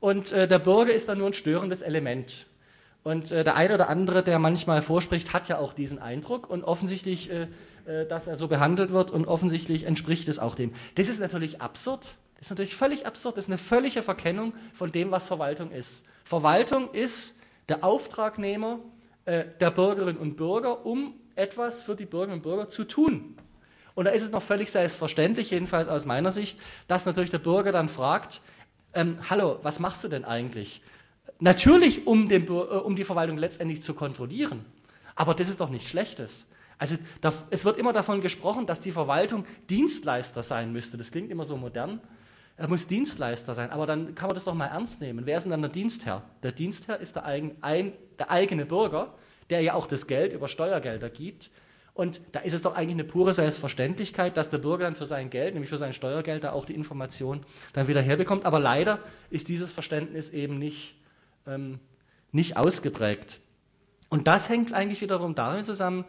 und 0.00 0.32
äh, 0.32 0.48
der 0.48 0.58
Bürger 0.58 0.92
ist 0.92 1.08
dann 1.08 1.18
nur 1.18 1.28
ein 1.28 1.34
störendes 1.34 1.82
Element. 1.82 2.46
Und 3.04 3.32
äh, 3.32 3.42
der 3.44 3.56
eine 3.56 3.74
oder 3.74 3.88
andere, 3.88 4.22
der 4.22 4.38
manchmal 4.38 4.80
vorspricht, 4.80 5.32
hat 5.32 5.48
ja 5.48 5.58
auch 5.58 5.72
diesen 5.72 5.98
Eindruck 5.98 6.48
und 6.48 6.64
offensichtlich, 6.64 7.30
äh, 7.30 7.48
äh 7.86 8.06
dass 8.06 8.28
er 8.28 8.36
so 8.36 8.48
behandelt 8.48 8.90
wird 8.90 9.10
und 9.10 9.26
offensichtlich 9.26 9.84
entspricht 9.84 10.28
es 10.28 10.38
auch 10.38 10.54
dem. 10.54 10.72
Das 10.94 11.08
ist 11.08 11.20
natürlich 11.20 11.60
absurd. 11.60 12.16
Das 12.36 12.46
ist 12.46 12.50
natürlich 12.50 12.76
völlig 12.76 13.06
absurd. 13.06 13.36
Das 13.36 13.44
ist 13.44 13.50
eine 13.50 13.58
völlige 13.58 14.02
Verkennung 14.02 14.54
von 14.74 14.92
dem, 14.92 15.10
was 15.10 15.26
Verwaltung 15.26 15.72
ist. 15.72 16.04
Verwaltung 16.24 16.92
ist 16.92 17.38
der 17.68 17.84
Auftragnehmer 17.84 18.78
äh, 19.24 19.44
der 19.60 19.70
Bürgerinnen 19.70 20.18
und 20.18 20.36
Bürger, 20.36 20.86
um 20.86 21.14
etwas 21.34 21.82
für 21.82 21.96
die 21.96 22.06
Bürgerinnen 22.06 22.38
und 22.38 22.42
Bürger 22.42 22.68
zu 22.68 22.84
tun. 22.84 23.36
Und 23.94 24.06
da 24.06 24.10
ist 24.10 24.22
es 24.22 24.30
noch 24.30 24.42
völlig 24.42 24.70
selbstverständlich, 24.70 25.50
jedenfalls 25.50 25.88
aus 25.88 26.04
meiner 26.04 26.32
Sicht, 26.32 26.58
dass 26.88 27.04
natürlich 27.06 27.30
der 27.30 27.38
Bürger 27.38 27.72
dann 27.72 27.88
fragt, 27.88 28.40
ähm, 28.94 29.18
hallo, 29.28 29.58
was 29.62 29.78
machst 29.78 30.04
du 30.04 30.08
denn 30.08 30.24
eigentlich? 30.24 30.82
Natürlich, 31.40 32.06
um, 32.06 32.28
den, 32.28 32.46
äh, 32.46 32.50
um, 32.50 32.96
die 32.96 33.04
Verwaltung 33.04 33.36
letztendlich 33.36 33.82
zu 33.82 33.94
kontrollieren. 33.94 34.64
Aber 35.14 35.34
das 35.34 35.48
ist 35.48 35.60
doch 35.60 35.70
nichts 35.70 35.88
Schlechtes. 35.88 36.48
Also 36.78 36.96
da, 37.20 37.32
es 37.50 37.64
wird 37.64 37.78
immer 37.78 37.92
davon 37.92 38.20
gesprochen, 38.20 38.66
dass 38.66 38.80
die 38.80 38.92
Verwaltung 38.92 39.44
Dienstleister 39.70 40.42
sein 40.42 40.72
müsste. 40.72 40.96
Das 40.96 41.10
klingt 41.10 41.30
immer 41.30 41.44
so 41.44 41.56
modern. 41.56 42.00
Er 42.56 42.68
muss 42.68 42.86
Dienstleister 42.86 43.54
sein, 43.54 43.70
aber 43.70 43.86
dann 43.86 44.14
kann 44.14 44.28
man 44.28 44.34
das 44.34 44.44
doch 44.44 44.54
mal 44.54 44.66
ernst 44.66 45.00
nehmen. 45.00 45.24
Wer 45.24 45.38
ist 45.38 45.44
denn 45.44 45.50
dann 45.50 45.62
der 45.62 45.70
Dienstherr? 45.70 46.22
Der 46.42 46.52
Dienstherr 46.52 47.00
ist 47.00 47.16
der, 47.16 47.24
eigen, 47.24 47.56
ein, 47.60 47.92
der 48.18 48.30
eigene 48.30 48.66
Bürger, 48.66 49.14
der 49.48 49.62
ja 49.62 49.74
auch 49.74 49.86
das 49.86 50.06
Geld 50.06 50.32
über 50.32 50.48
Steuergelder 50.48 51.08
gibt. 51.08 51.50
Und 51.94 52.22
da 52.32 52.40
ist 52.40 52.54
es 52.54 52.62
doch 52.62 52.74
eigentlich 52.74 52.94
eine 52.94 53.04
pure 53.04 53.34
Selbstverständlichkeit, 53.34 54.36
dass 54.36 54.48
der 54.48 54.58
Bürger 54.58 54.84
dann 54.84 54.96
für 54.96 55.04
sein 55.04 55.28
Geld, 55.28 55.52
nämlich 55.54 55.68
für 55.68 55.76
sein 55.76 55.92
Steuergeld, 55.92 56.42
da 56.42 56.52
auch 56.52 56.64
die 56.64 56.74
Information 56.74 57.44
dann 57.74 57.86
wieder 57.86 58.00
herbekommt. 58.00 58.46
Aber 58.46 58.58
leider 58.58 58.98
ist 59.28 59.48
dieses 59.48 59.72
Verständnis 59.72 60.30
eben 60.30 60.58
nicht, 60.58 60.94
ähm, 61.46 61.80
nicht 62.30 62.56
ausgeprägt. 62.56 63.40
Und 64.08 64.26
das 64.26 64.48
hängt 64.48 64.72
eigentlich 64.72 65.02
wiederum 65.02 65.34
darin 65.34 65.64
zusammen, 65.64 66.04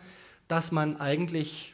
dass 0.47 0.71
man 0.71 0.97
eigentlich 0.97 1.73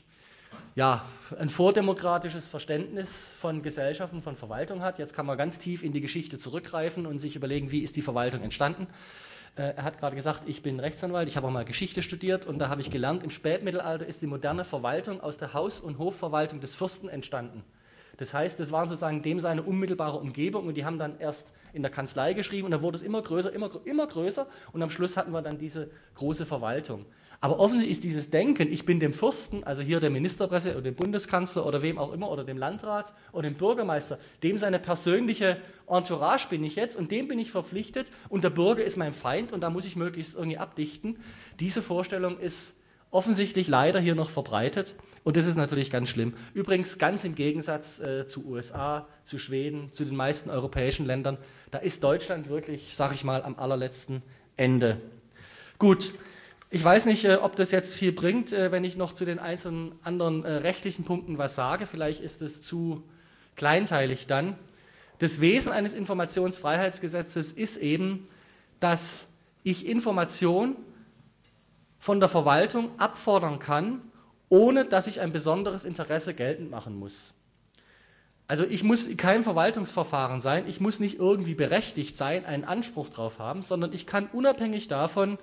ja, 0.75 1.05
ein 1.37 1.49
vordemokratisches 1.49 2.47
Verständnis 2.47 3.35
von 3.39 3.61
Gesellschaften, 3.61 4.21
von 4.21 4.35
Verwaltung 4.35 4.81
hat. 4.81 4.97
Jetzt 4.97 5.13
kann 5.13 5.25
man 5.25 5.37
ganz 5.37 5.59
tief 5.59 5.83
in 5.83 5.91
die 5.91 6.01
Geschichte 6.01 6.37
zurückgreifen 6.37 7.05
und 7.05 7.19
sich 7.19 7.35
überlegen, 7.35 7.71
wie 7.71 7.81
ist 7.81 7.95
die 7.95 8.01
Verwaltung 8.01 8.41
entstanden. 8.41 8.87
Äh, 9.59 9.73
er 9.75 9.83
hat 9.83 9.99
gerade 9.99 10.15
gesagt, 10.15 10.43
ich 10.45 10.63
bin 10.63 10.79
Rechtsanwalt, 10.79 11.27
ich 11.27 11.35
habe 11.35 11.45
auch 11.47 11.51
mal 11.51 11.65
Geschichte 11.65 12.01
studiert 12.01 12.45
und 12.47 12.59
da 12.59 12.69
habe 12.69 12.79
ich 12.79 12.89
gelernt, 12.89 13.23
im 13.23 13.29
Spätmittelalter 13.29 14.05
ist 14.05 14.21
die 14.21 14.27
moderne 14.27 14.63
Verwaltung 14.63 15.19
aus 15.19 15.37
der 15.37 15.53
Haus- 15.53 15.81
und 15.81 15.97
Hofverwaltung 15.97 16.61
des 16.61 16.75
Fürsten 16.75 17.09
entstanden. 17.09 17.65
Das 18.15 18.33
heißt, 18.33 18.57
das 18.59 18.71
waren 18.71 18.87
sozusagen 18.87 19.21
dem 19.21 19.41
seine 19.41 19.63
unmittelbare 19.63 20.17
Umgebung 20.17 20.65
und 20.65 20.75
die 20.75 20.85
haben 20.85 20.97
dann 20.97 21.19
erst 21.19 21.51
in 21.73 21.81
der 21.81 21.91
Kanzlei 21.91 22.33
geschrieben 22.33 22.65
und 22.65 22.71
dann 22.71 22.81
wurde 22.81 22.97
es 22.97 23.03
immer 23.03 23.21
größer, 23.21 23.51
immer, 23.51 23.69
immer 23.83 24.07
größer 24.07 24.47
und 24.71 24.81
am 24.81 24.91
Schluss 24.91 25.17
hatten 25.17 25.31
wir 25.31 25.41
dann 25.41 25.57
diese 25.57 25.91
große 26.15 26.45
Verwaltung. 26.45 27.05
Aber 27.41 27.59
offensichtlich 27.59 27.91
ist 27.91 28.03
dieses 28.03 28.29
Denken, 28.29 28.69
ich 28.71 28.85
bin 28.85 28.99
dem 28.99 29.13
Fürsten, 29.13 29.63
also 29.63 29.81
hier 29.81 30.01
der 30.01 30.09
Ministerpräsident 30.09 30.75
oder 30.75 30.91
dem 30.91 30.95
Bundeskanzler 30.95 31.65
oder 31.65 31.81
wem 31.81 31.97
auch 31.97 32.11
immer 32.11 32.29
oder 32.29 32.43
dem 32.43 32.57
Landrat 32.57 33.13
oder 33.31 33.49
dem 33.49 33.55
Bürgermeister, 33.55 34.19
dem 34.43 34.57
seine 34.57 34.77
persönliche 34.77 35.57
Entourage 35.87 36.49
bin 36.49 36.65
ich 36.65 36.75
jetzt 36.75 36.97
und 36.97 37.11
dem 37.11 37.29
bin 37.29 37.39
ich 37.39 37.51
verpflichtet 37.51 38.11
und 38.27 38.43
der 38.43 38.49
Bürger 38.49 38.83
ist 38.83 38.97
mein 38.97 39.13
Feind 39.13 39.53
und 39.53 39.61
da 39.61 39.69
muss 39.69 39.85
ich 39.85 39.95
möglichst 39.95 40.35
irgendwie 40.35 40.57
abdichten. 40.57 41.17
Diese 41.61 41.81
Vorstellung 41.81 42.37
ist 42.39 42.75
offensichtlich 43.09 43.69
leider 43.69 44.01
hier 44.01 44.15
noch 44.15 44.29
verbreitet 44.29 44.95
und 45.23 45.37
das 45.37 45.45
ist 45.45 45.55
natürlich 45.55 45.91
ganz 45.91 46.09
schlimm. 46.09 46.33
Übrigens 46.53 46.97
ganz 46.97 47.23
im 47.23 47.35
Gegensatz 47.35 47.99
äh, 48.01 48.27
zu 48.27 48.45
USA, 48.47 49.07
zu 49.23 49.37
Schweden, 49.37 49.93
zu 49.93 50.03
den 50.03 50.17
meisten 50.17 50.49
europäischen 50.49 51.05
Ländern, 51.05 51.37
da 51.71 51.77
ist 51.77 52.03
Deutschland 52.03 52.49
wirklich, 52.49 52.97
sag 52.97 53.13
ich 53.13 53.23
mal, 53.23 53.43
am 53.43 53.55
allerletzten 53.57 54.23
Ende. 54.57 54.99
Gut, 55.79 56.13
ich 56.71 56.83
weiß 56.83 57.05
nicht, 57.05 57.25
äh, 57.25 57.35
ob 57.35 57.55
das 57.55 57.71
jetzt 57.71 57.95
viel 57.95 58.11
bringt, 58.11 58.53
äh, 58.53 58.71
wenn 58.71 58.83
ich 58.83 58.95
noch 58.95 59.13
zu 59.13 59.25
den 59.25 59.39
einzelnen 59.39 59.93
anderen 60.03 60.43
äh, 60.43 60.51
rechtlichen 60.55 61.03
Punkten 61.03 61.37
was 61.37 61.55
sage. 61.55 61.87
Vielleicht 61.87 62.21
ist 62.21 62.41
es 62.41 62.61
zu 62.61 63.03
kleinteilig 63.55 64.27
dann. 64.27 64.55
Das 65.17 65.41
Wesen 65.41 65.71
eines 65.71 65.93
Informationsfreiheitsgesetzes 65.93 67.51
ist 67.51 67.77
eben, 67.77 68.27
dass 68.79 69.33
ich 69.63 69.87
Information 69.87 70.75
von 71.97 72.19
der 72.19 72.29
Verwaltung 72.29 72.91
abfordern 72.97 73.59
kann, 73.59 74.01
ohne 74.47 74.85
dass 74.85 75.07
ich 75.07 75.19
ein 75.19 75.33
besonderes 75.33 75.85
Interesse 75.85 76.33
geltend 76.33 76.71
machen 76.71 76.97
muss. 76.97 77.33
Also 78.47 78.65
ich 78.65 78.83
muss 78.83 79.09
kein 79.17 79.43
Verwaltungsverfahren 79.43 80.39
sein, 80.39 80.67
ich 80.67 80.79
muss 80.79 80.99
nicht 80.99 81.19
irgendwie 81.19 81.53
berechtigt 81.53 82.15
sein, 82.15 82.45
einen 82.45 82.63
Anspruch 82.63 83.09
darauf 83.09 83.37
haben, 83.37 83.61
sondern 83.61 83.91
ich 83.91 84.07
kann 84.07 84.27
unabhängig 84.27 84.87
davon 84.87 85.37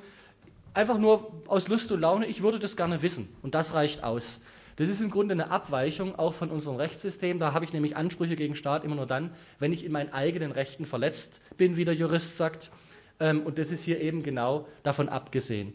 einfach 0.76 0.98
nur 0.98 1.42
aus 1.46 1.68
Lust 1.68 1.90
und 1.92 2.00
Laune, 2.00 2.26
ich 2.26 2.42
würde 2.42 2.58
das 2.58 2.76
gerne 2.76 3.02
wissen 3.02 3.28
und 3.42 3.54
das 3.54 3.74
reicht 3.74 4.04
aus. 4.04 4.44
Das 4.76 4.90
ist 4.90 5.00
im 5.00 5.10
Grunde 5.10 5.32
eine 5.32 5.50
Abweichung 5.50 6.16
auch 6.16 6.34
von 6.34 6.50
unserem 6.50 6.76
Rechtssystem. 6.76 7.38
Da 7.38 7.54
habe 7.54 7.64
ich 7.64 7.72
nämlich 7.72 7.96
Ansprüche 7.96 8.36
gegen 8.36 8.56
Staat 8.56 8.84
immer 8.84 8.96
nur 8.96 9.06
dann, 9.06 9.30
wenn 9.58 9.72
ich 9.72 9.84
in 9.84 9.92
meinen 9.92 10.12
eigenen 10.12 10.52
Rechten 10.52 10.84
verletzt 10.84 11.40
bin, 11.56 11.78
wie 11.78 11.86
der 11.86 11.94
Jurist 11.94 12.36
sagt. 12.36 12.70
Ähm, 13.18 13.42
und 13.44 13.58
das 13.58 13.70
ist 13.70 13.84
hier 13.84 14.00
eben 14.00 14.22
genau 14.22 14.68
davon 14.82 15.08
abgesehen. 15.08 15.72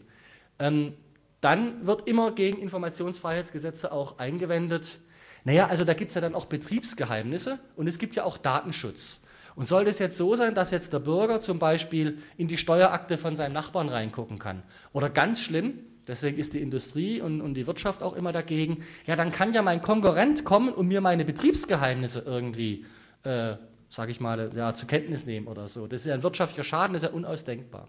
Ähm, 0.60 0.94
dann 1.40 1.84
wird 1.84 2.06
immer 2.06 2.30
gegen 2.30 2.58
Informationsfreiheitsgesetze 2.58 3.90
auch 3.90 4.18
eingewendet, 4.18 5.00
naja, 5.44 5.66
also 5.66 5.84
da 5.84 5.94
gibt 5.94 6.10
es 6.10 6.14
ja 6.14 6.20
dann 6.20 6.34
auch 6.34 6.44
Betriebsgeheimnisse 6.44 7.58
und 7.74 7.88
es 7.88 7.98
gibt 7.98 8.14
ja 8.14 8.24
auch 8.24 8.38
Datenschutz. 8.38 9.24
Und 9.54 9.66
soll 9.66 9.84
das 9.84 9.98
jetzt 9.98 10.16
so 10.16 10.34
sein, 10.34 10.54
dass 10.54 10.70
jetzt 10.70 10.92
der 10.92 11.00
Bürger 11.00 11.40
zum 11.40 11.58
Beispiel 11.58 12.18
in 12.36 12.48
die 12.48 12.56
Steuerakte 12.56 13.18
von 13.18 13.36
seinem 13.36 13.52
Nachbarn 13.52 13.88
reingucken 13.88 14.38
kann? 14.38 14.62
Oder 14.92 15.10
ganz 15.10 15.40
schlimm, 15.40 15.78
deswegen 16.08 16.38
ist 16.38 16.54
die 16.54 16.60
Industrie 16.60 17.20
und, 17.20 17.40
und 17.40 17.54
die 17.54 17.66
Wirtschaft 17.66 18.02
auch 18.02 18.14
immer 18.14 18.32
dagegen, 18.32 18.84
ja, 19.06 19.16
dann 19.16 19.32
kann 19.32 19.52
ja 19.52 19.62
mein 19.62 19.82
Konkurrent 19.82 20.44
kommen 20.44 20.72
und 20.72 20.88
mir 20.88 21.00
meine 21.00 21.24
Betriebsgeheimnisse 21.24 22.20
irgendwie, 22.24 22.86
äh, 23.24 23.56
sage 23.88 24.10
ich 24.10 24.20
mal, 24.20 24.50
ja, 24.56 24.74
zur 24.74 24.88
Kenntnis 24.88 25.26
nehmen 25.26 25.46
oder 25.46 25.68
so. 25.68 25.86
Das 25.86 26.00
ist 26.02 26.06
ja 26.06 26.14
ein 26.14 26.22
wirtschaftlicher 26.22 26.64
Schaden, 26.64 26.94
das 26.94 27.02
ist 27.02 27.10
ja 27.10 27.14
unausdenkbar. 27.14 27.88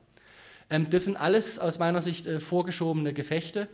Ähm, 0.70 0.90
das 0.90 1.06
sind 1.06 1.16
alles 1.18 1.60
aus 1.60 1.80
meiner 1.80 2.02
Sicht 2.02 2.26
äh, 2.28 2.40
vorgeschobene 2.40 3.14
Gefechte, 3.14 3.70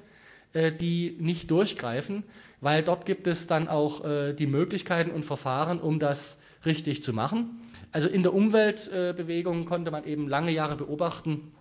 äh, 0.54 0.72
die 0.72 1.18
nicht 1.20 1.50
durchgreifen, 1.52 2.24
weil 2.62 2.84
dort 2.84 3.06
gibt 3.06 3.28
es 3.28 3.48
dann 3.48 3.68
auch 3.68 4.06
äh, 4.06 4.34
die 4.34 4.48
Möglichkeiten 4.48 5.12
und 5.12 5.24
Verfahren, 5.24 5.80
um 5.80 6.00
das 6.00 6.40
richtig 6.66 7.04
zu 7.04 7.14
machen. 7.14 7.62
Also 7.92 8.08
in 8.08 8.24
der 8.24 8.34
Umweltbewegung 8.34 9.66
konnte 9.66 9.92
man 9.92 10.04
eben 10.04 10.28
lange 10.28 10.52
Jahre 10.52 10.76
beobachten, 10.76 11.52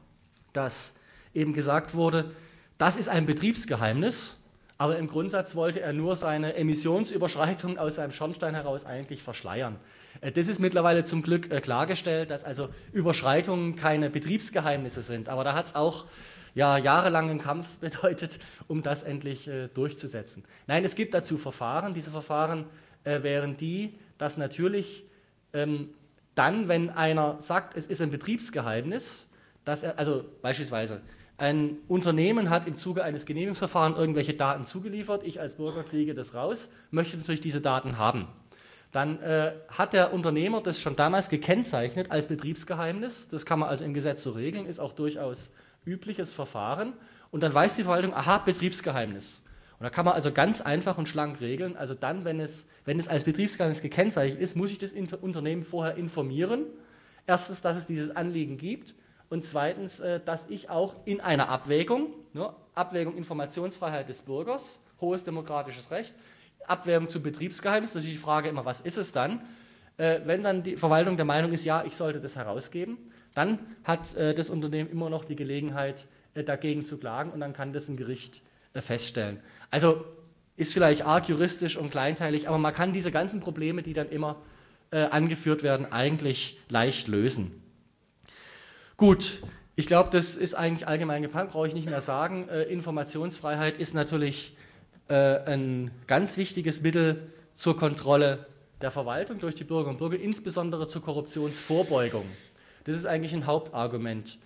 dass 0.53 0.95
eben 1.35 1.53
gesagt 1.53 1.95
wurde, 1.95 2.33
das 2.77 2.97
ist 2.97 3.09
ein 3.09 3.27
Betriebsgeheimnis, 3.27 4.45
aber 4.81 4.97
im 4.97 5.09
Grundsatz 5.09 5.57
wollte 5.57 5.81
er 5.81 5.93
nur 5.93 6.15
seine 6.15 6.55
Emissionsüberschreitungen 6.55 7.79
aus 7.79 7.97
seinem 7.97 8.13
Schornstein 8.13 8.55
heraus 8.55 8.87
eigentlich 8.87 9.25
verschleiern. 9.25 9.77
Äh, 10.21 10.31
das 10.31 10.47
ist 10.47 10.61
mittlerweile 10.61 11.03
zum 11.03 11.23
Glück 11.23 11.51
äh, 11.51 11.61
klargestellt, 11.61 12.31
dass 12.31 12.45
also 12.45 12.69
Überschreitungen 12.93 13.75
keine 13.75 14.09
Betriebsgeheimnisse 14.09 15.03
sind. 15.03 15.29
Aber 15.29 15.43
da 15.43 15.55
hat 15.55 15.67
es 15.67 15.75
auch 15.75 16.07
ja, 16.55 16.79
jahrelangen 16.79 17.39
Kampf 17.39 17.67
bedeutet, 17.81 18.39
um 18.69 18.83
das 18.83 19.03
endlich 19.03 19.49
äh, 19.49 19.67
durchzusetzen. 19.69 20.45
Nein, 20.69 20.85
es 20.85 20.95
gibt 20.95 21.13
dazu 21.13 21.39
Verfahren. 21.39 21.93
Diese 21.95 22.11
Verfahren 22.11 22.67
wären 23.05 23.57
die, 23.57 23.95
dass 24.19 24.37
natürlich 24.37 25.05
ähm, 25.55 25.89
dann, 26.39 26.69
wenn 26.69 26.91
einer 26.91 27.41
sagt, 27.41 27.77
es 27.77 27.87
ist 27.87 28.01
ein 28.01 28.11
Betriebsgeheimnis, 28.11 29.29
dass 29.65 29.83
er, 29.83 29.99
also 29.99 30.25
beispielsweise, 30.43 31.01
ein 31.37 31.79
Unternehmen 31.89 32.51
hat 32.51 32.67
im 32.67 32.75
Zuge 32.75 33.05
eines 33.05 33.27
Genehmigungsverfahrens 33.27 33.97
irgendwelche 33.97 34.35
Daten 34.35 34.65
zugeliefert, 34.65 35.23
ich 35.25 35.41
als 35.41 35.55
Bürger 35.55 35.85
kriege 35.85 36.15
das 36.15 36.35
raus, 36.35 36.71
möchte 36.91 37.17
natürlich 37.17 37.41
diese 37.41 37.61
Daten 37.61 37.99
haben 37.99 38.29
dann 38.93 39.21
äh, 39.21 39.53
hat 39.69 39.93
der 39.93 40.13
Unternehmer 40.13 40.63
das 40.63 40.81
schon 40.81 40.97
damals 40.97 41.29
gekennzeichnet 41.29 42.11
als 42.11 42.29
Betriebsgeheimnis. 42.29 43.29
Das 43.29 43.45
kann 43.45 43.59
man 43.59 43.69
also 43.69 43.85
im 43.85 43.95
Gesetz 43.95 44.23
so 44.23 44.31
regeln, 44.31 44.67
ist 44.67 44.81
auch 44.81 44.93
durchaus 44.93 45.53
übliches 45.85 46.33
Verfahren. 46.33 46.95
Und 47.31 47.43
dann 47.43 47.53
weiß 47.53 47.77
die 47.77 47.83
Verwaltung, 47.83 48.15
aha, 48.15 48.39
Betriebsgeheimnis. 48.39 49.45
Und 49.79 49.85
da 49.85 49.91
kann 49.91 50.05
man 50.05 50.15
also 50.15 50.33
ganz 50.33 50.61
einfach 50.61 50.99
und 50.99 51.09
schlank 51.09 51.41
regeln. 51.41 51.77
Also 51.77 51.95
dann, 51.95 52.25
wenn 52.25 52.41
es, 52.41 52.67
wenn 52.85 52.99
es 52.99 53.07
als 53.07 53.25
Betriebsgeheimnis 53.25 53.81
gekennzeichnet 53.81 54.41
ist, 54.41 54.57
muss 54.57 54.73
ich 54.73 54.79
das 54.79 54.93
Unternehmen 54.93 55.63
vorher 55.63 55.97
informieren. 55.97 56.67
Erstens, 57.27 57.63
dass 57.63 57.77
es 57.77 57.87
dieses 57.87 58.15
Anliegen 58.15 58.57
gibt. 58.57 58.95
Und 59.31 59.45
zweitens, 59.45 60.01
äh, 60.01 60.21
dass 60.25 60.49
ich 60.51 60.69
auch 60.69 60.95
in 61.05 61.21
einer 61.21 61.49
Abwägung, 61.49 62.09
ne, 62.33 62.53
Abwägung 62.75 63.17
Informationsfreiheit 63.17 64.09
des 64.09 64.23
Bürgers, 64.23 64.81
hohes 65.01 65.23
demokratisches 65.23 65.91
Recht, 65.93 66.15
Abwehrung 66.67 67.09
zum 67.09 67.23
Betriebsgeheimnis, 67.23 67.93
das 67.93 68.03
ist 68.03 68.11
die 68.11 68.17
Frage 68.17 68.49
immer, 68.49 68.65
was 68.65 68.81
ist 68.81 68.97
es 68.97 69.13
dann? 69.13 69.43
Äh, 69.97 70.21
wenn 70.25 70.43
dann 70.43 70.65
die 70.65 70.77
Verwaltung 70.77 71.17
der 71.17 71.27
Meinung 71.27 71.53
ist, 71.53 71.65
ja, 71.65 71.85
ich 71.85 71.95
sollte 71.95 72.21
das 72.21 72.35
herausgeben, 72.35 72.99
dann 73.35 73.61
hat 73.85 74.15
äh, 74.17 74.35
das 74.35 74.51
Unternehmen 74.51 74.91
immer 74.91 75.09
noch 75.09 75.25
die 75.25 75.37
Gelegenheit, 75.37 76.07
dagegen 76.35 76.85
zu 76.85 76.99
klagen 76.99 77.33
und 77.33 77.41
dann 77.41 77.53
kann 77.53 77.73
das 77.73 77.89
ein 77.89 77.97
Gericht 77.97 78.43
feststellen. 78.83 79.41
Also 79.71 80.05
ist 80.57 80.73
vielleicht 80.73 81.03
arg 81.03 81.29
juristisch 81.29 81.77
und 81.77 81.91
kleinteilig, 81.91 82.49
aber 82.49 82.59
man 82.59 82.75
kann 82.75 82.93
diese 82.93 83.13
ganzen 83.13 83.41
Probleme, 83.41 83.83
die 83.83 83.93
dann 83.93 84.09
immer 84.09 84.37
äh, 84.91 85.05
angeführt 85.05 85.63
werden, 85.63 85.93
eigentlich 85.93 86.59
leicht 86.69 87.09
lösen. 87.09 87.63
Gut, 88.97 89.43
ich 89.77 89.87
glaube, 89.87 90.11
das 90.11 90.35
ist 90.35 90.55
eigentlich 90.55 90.89
allgemein 90.89 91.23
geplant, 91.23 91.53
brauche 91.53 91.69
ich 91.69 91.75
nicht 91.75 91.89
mehr 91.89 92.01
sagen. 92.01 92.49
Äh, 92.49 92.65
Informationsfreiheit 92.65 93.77
ist 93.79 93.95
natürlich 93.95 94.57
äh, 95.09 95.15
ein 95.15 95.93
ganz 96.09 96.37
wichtiges 96.37 96.83
Mittel 96.83 97.33
zur 97.53 97.77
Kontrolle 97.77 98.47
der 98.81 98.91
Verwaltung 98.91 99.39
durch 99.39 99.55
die 99.55 99.65
Bürger 99.65 99.91
und 99.91 99.99
Bürger, 99.99 100.19
insbesondere 100.19 100.89
zur 100.89 101.03
Korruptionsvorbeugung. 101.03 102.25
Das 102.85 102.97
ist 102.97 103.07
eigentlich 103.07 103.35
ein 103.35 103.47
Hauptargument. 103.47 104.39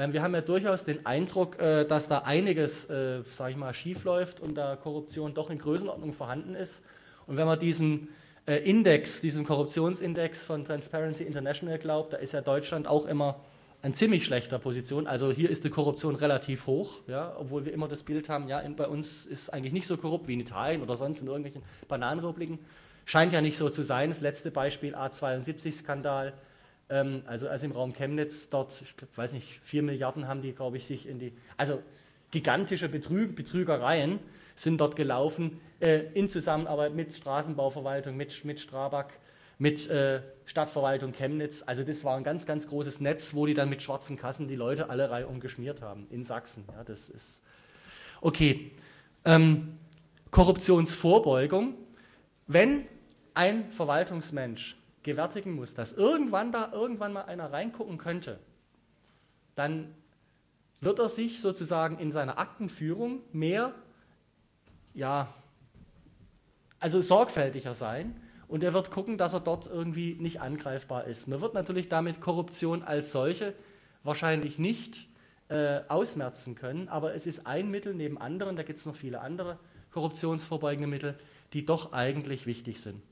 Ähm, 0.00 0.14
wir 0.14 0.22
haben 0.22 0.34
ja 0.34 0.40
durchaus 0.40 0.84
den 0.84 1.04
Eindruck, 1.04 1.60
äh, 1.60 1.84
dass 1.84 2.08
da 2.08 2.20
einiges, 2.20 2.88
äh, 2.88 3.22
sage 3.36 3.52
ich 3.52 3.56
mal, 3.58 3.74
schiefläuft 3.74 4.40
und 4.40 4.54
da 4.54 4.76
Korruption 4.76 5.34
doch 5.34 5.50
in 5.50 5.58
Größenordnung 5.58 6.14
vorhanden 6.14 6.54
ist. 6.54 6.82
Und 7.26 7.36
wenn 7.36 7.46
man 7.46 7.58
diesen 7.58 8.08
Index, 8.46 9.20
diesen 9.20 9.44
Korruptionsindex 9.44 10.44
von 10.44 10.64
Transparency 10.64 11.22
International 11.22 11.78
glaubt, 11.78 12.14
da 12.14 12.16
ist 12.16 12.32
ja 12.32 12.40
Deutschland 12.40 12.88
auch 12.88 13.06
immer 13.06 13.38
an 13.82 13.94
ziemlich 13.94 14.24
schlechter 14.24 14.58
Position. 14.58 15.06
Also 15.06 15.30
hier 15.30 15.50
ist 15.50 15.62
die 15.62 15.70
Korruption 15.70 16.16
relativ 16.16 16.66
hoch, 16.66 17.02
ja, 17.06 17.36
obwohl 17.38 17.66
wir 17.66 17.72
immer 17.72 17.86
das 17.86 18.02
Bild 18.02 18.28
haben, 18.28 18.48
ja, 18.48 18.60
bei 18.76 18.88
uns 18.88 19.26
ist 19.26 19.50
eigentlich 19.50 19.74
nicht 19.74 19.86
so 19.86 19.96
korrupt 19.98 20.26
wie 20.26 20.34
in 20.34 20.40
Italien 20.40 20.82
oder 20.82 20.96
sonst 20.96 21.20
in 21.20 21.28
irgendwelchen 21.28 21.62
Bananenrepubliken. 21.86 22.58
Scheint 23.04 23.32
ja 23.32 23.40
nicht 23.40 23.56
so 23.56 23.68
zu 23.68 23.82
sein. 23.82 24.08
Das 24.08 24.20
letzte 24.20 24.50
Beispiel 24.50 24.96
A72-Skandal, 24.96 26.32
ähm, 26.90 27.22
also, 27.26 27.48
also 27.48 27.66
im 27.66 27.72
Raum 27.72 27.92
Chemnitz, 27.92 28.50
dort, 28.50 28.82
ich 28.82 28.94
weiß 29.16 29.32
nicht, 29.32 29.60
vier 29.64 29.82
Milliarden 29.82 30.28
haben 30.28 30.42
die, 30.42 30.52
glaube 30.52 30.76
ich, 30.76 30.86
sich 30.86 31.08
in 31.08 31.18
die, 31.18 31.32
also 31.56 31.80
gigantische 32.30 32.88
Betrüg, 32.88 33.34
Betrügereien 33.34 34.18
sind 34.54 34.80
dort 34.80 34.96
gelaufen 34.96 35.60
äh, 35.80 36.00
in 36.14 36.28
Zusammenarbeit 36.28 36.94
mit 36.94 37.14
Straßenbauverwaltung, 37.14 38.16
mit, 38.16 38.44
mit 38.44 38.60
Strabag 38.60 39.08
mit 39.60 39.90
äh, 39.90 40.22
Stadtverwaltung 40.46 41.12
Chemnitz. 41.12 41.62
Also 41.66 41.84
das 41.84 42.02
war 42.02 42.16
ein 42.16 42.24
ganz, 42.24 42.46
ganz 42.46 42.66
großes 42.66 43.00
Netz, 43.00 43.34
wo 43.34 43.44
die 43.44 43.52
dann 43.52 43.68
mit 43.68 43.82
schwarzen 43.82 44.16
Kassen 44.16 44.48
die 44.48 44.56
Leute 44.56 44.88
alle 44.88 45.10
reihum 45.10 45.38
geschmiert 45.38 45.82
haben 45.82 46.06
in 46.10 46.24
Sachsen. 46.24 46.64
Ja, 46.72 46.82
das 46.82 47.10
ist 47.10 47.42
okay. 48.22 48.70
Ähm, 49.26 49.78
Korruptionsvorbeugung. 50.30 51.74
Wenn 52.46 52.86
ein 53.34 53.70
Verwaltungsmensch 53.70 54.76
gewärtigen 55.02 55.52
muss, 55.52 55.74
dass 55.74 55.92
irgendwann 55.92 56.52
da 56.52 56.72
irgendwann 56.72 57.12
mal 57.12 57.22
einer 57.22 57.52
reingucken 57.52 57.98
könnte, 57.98 58.38
dann 59.54 59.94
wird 60.80 60.98
er 60.98 61.08
sich 61.08 61.40
sozusagen 61.40 61.98
in 61.98 62.12
seiner 62.12 62.38
Aktenführung 62.38 63.20
mehr, 63.32 63.74
ja, 64.94 65.32
also 66.78 67.00
sorgfältiger 67.00 67.74
sein 67.74 68.18
und 68.48 68.64
er 68.64 68.72
wird 68.72 68.90
gucken, 68.90 69.18
dass 69.18 69.34
er 69.34 69.40
dort 69.40 69.66
irgendwie 69.66 70.14
nicht 70.14 70.40
angreifbar 70.40 71.04
ist. 71.04 71.28
Man 71.28 71.40
wird 71.40 71.54
natürlich 71.54 71.88
damit 71.88 72.20
Korruption 72.20 72.82
als 72.82 73.12
solche 73.12 73.54
wahrscheinlich 74.02 74.58
nicht 74.58 75.06
äh, 75.48 75.80
ausmerzen 75.88 76.54
können, 76.54 76.88
aber 76.88 77.14
es 77.14 77.26
ist 77.26 77.46
ein 77.46 77.70
Mittel 77.70 77.94
neben 77.94 78.18
anderen, 78.18 78.56
da 78.56 78.62
gibt 78.62 78.78
es 78.78 78.86
noch 78.86 78.94
viele 78.94 79.20
andere 79.20 79.58
korruptionsvorbeugende 79.92 80.86
Mittel, 80.86 81.18
die 81.52 81.66
doch 81.66 81.92
eigentlich 81.92 82.46
wichtig 82.46 82.80
sind. 82.80 83.02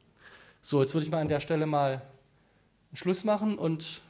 So, 0.63 0.83
jetzt 0.83 0.95
würde 0.95 1.05
ich 1.07 1.11
mal 1.11 1.21
an 1.21 1.29
der 1.29 1.41
Stelle 1.41 1.67
mal 1.67 2.03
einen 2.91 2.97
Schluss 2.97 3.25
machen 3.25 3.59
und 3.59 4.03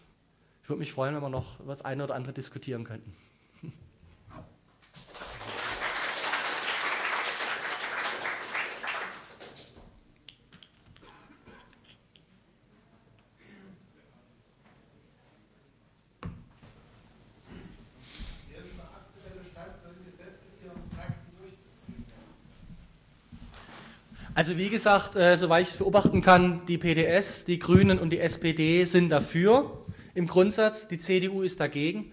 ich 0.63 0.69
würde 0.69 0.81
mich 0.81 0.93
freuen, 0.93 1.15
wenn 1.15 1.23
wir 1.23 1.29
noch 1.29 1.57
was 1.65 1.83
eine 1.83 2.05
oder 2.05 2.15
andere 2.15 2.33
diskutieren 2.33 2.85
könnten. 2.85 3.15
Also 24.39 24.57
wie 24.57 24.69
gesagt, 24.69 25.17
äh, 25.17 25.37
soweit 25.37 25.69
ich 25.69 25.79
beobachten 25.79 26.23
kann, 26.23 26.65
die 26.67 26.79
PDS, 26.79 27.45
die 27.45 27.59
Grünen 27.59 27.99
und 27.99 28.11
die 28.11 28.21
SPD 28.21 28.85
sind 28.85 29.09
dafür 29.09 29.85
im 30.15 30.29
Grundsatz, 30.29 30.87
die 30.87 30.99
CDU 30.99 31.43
ist 31.43 31.59
dagegen. 31.59 32.13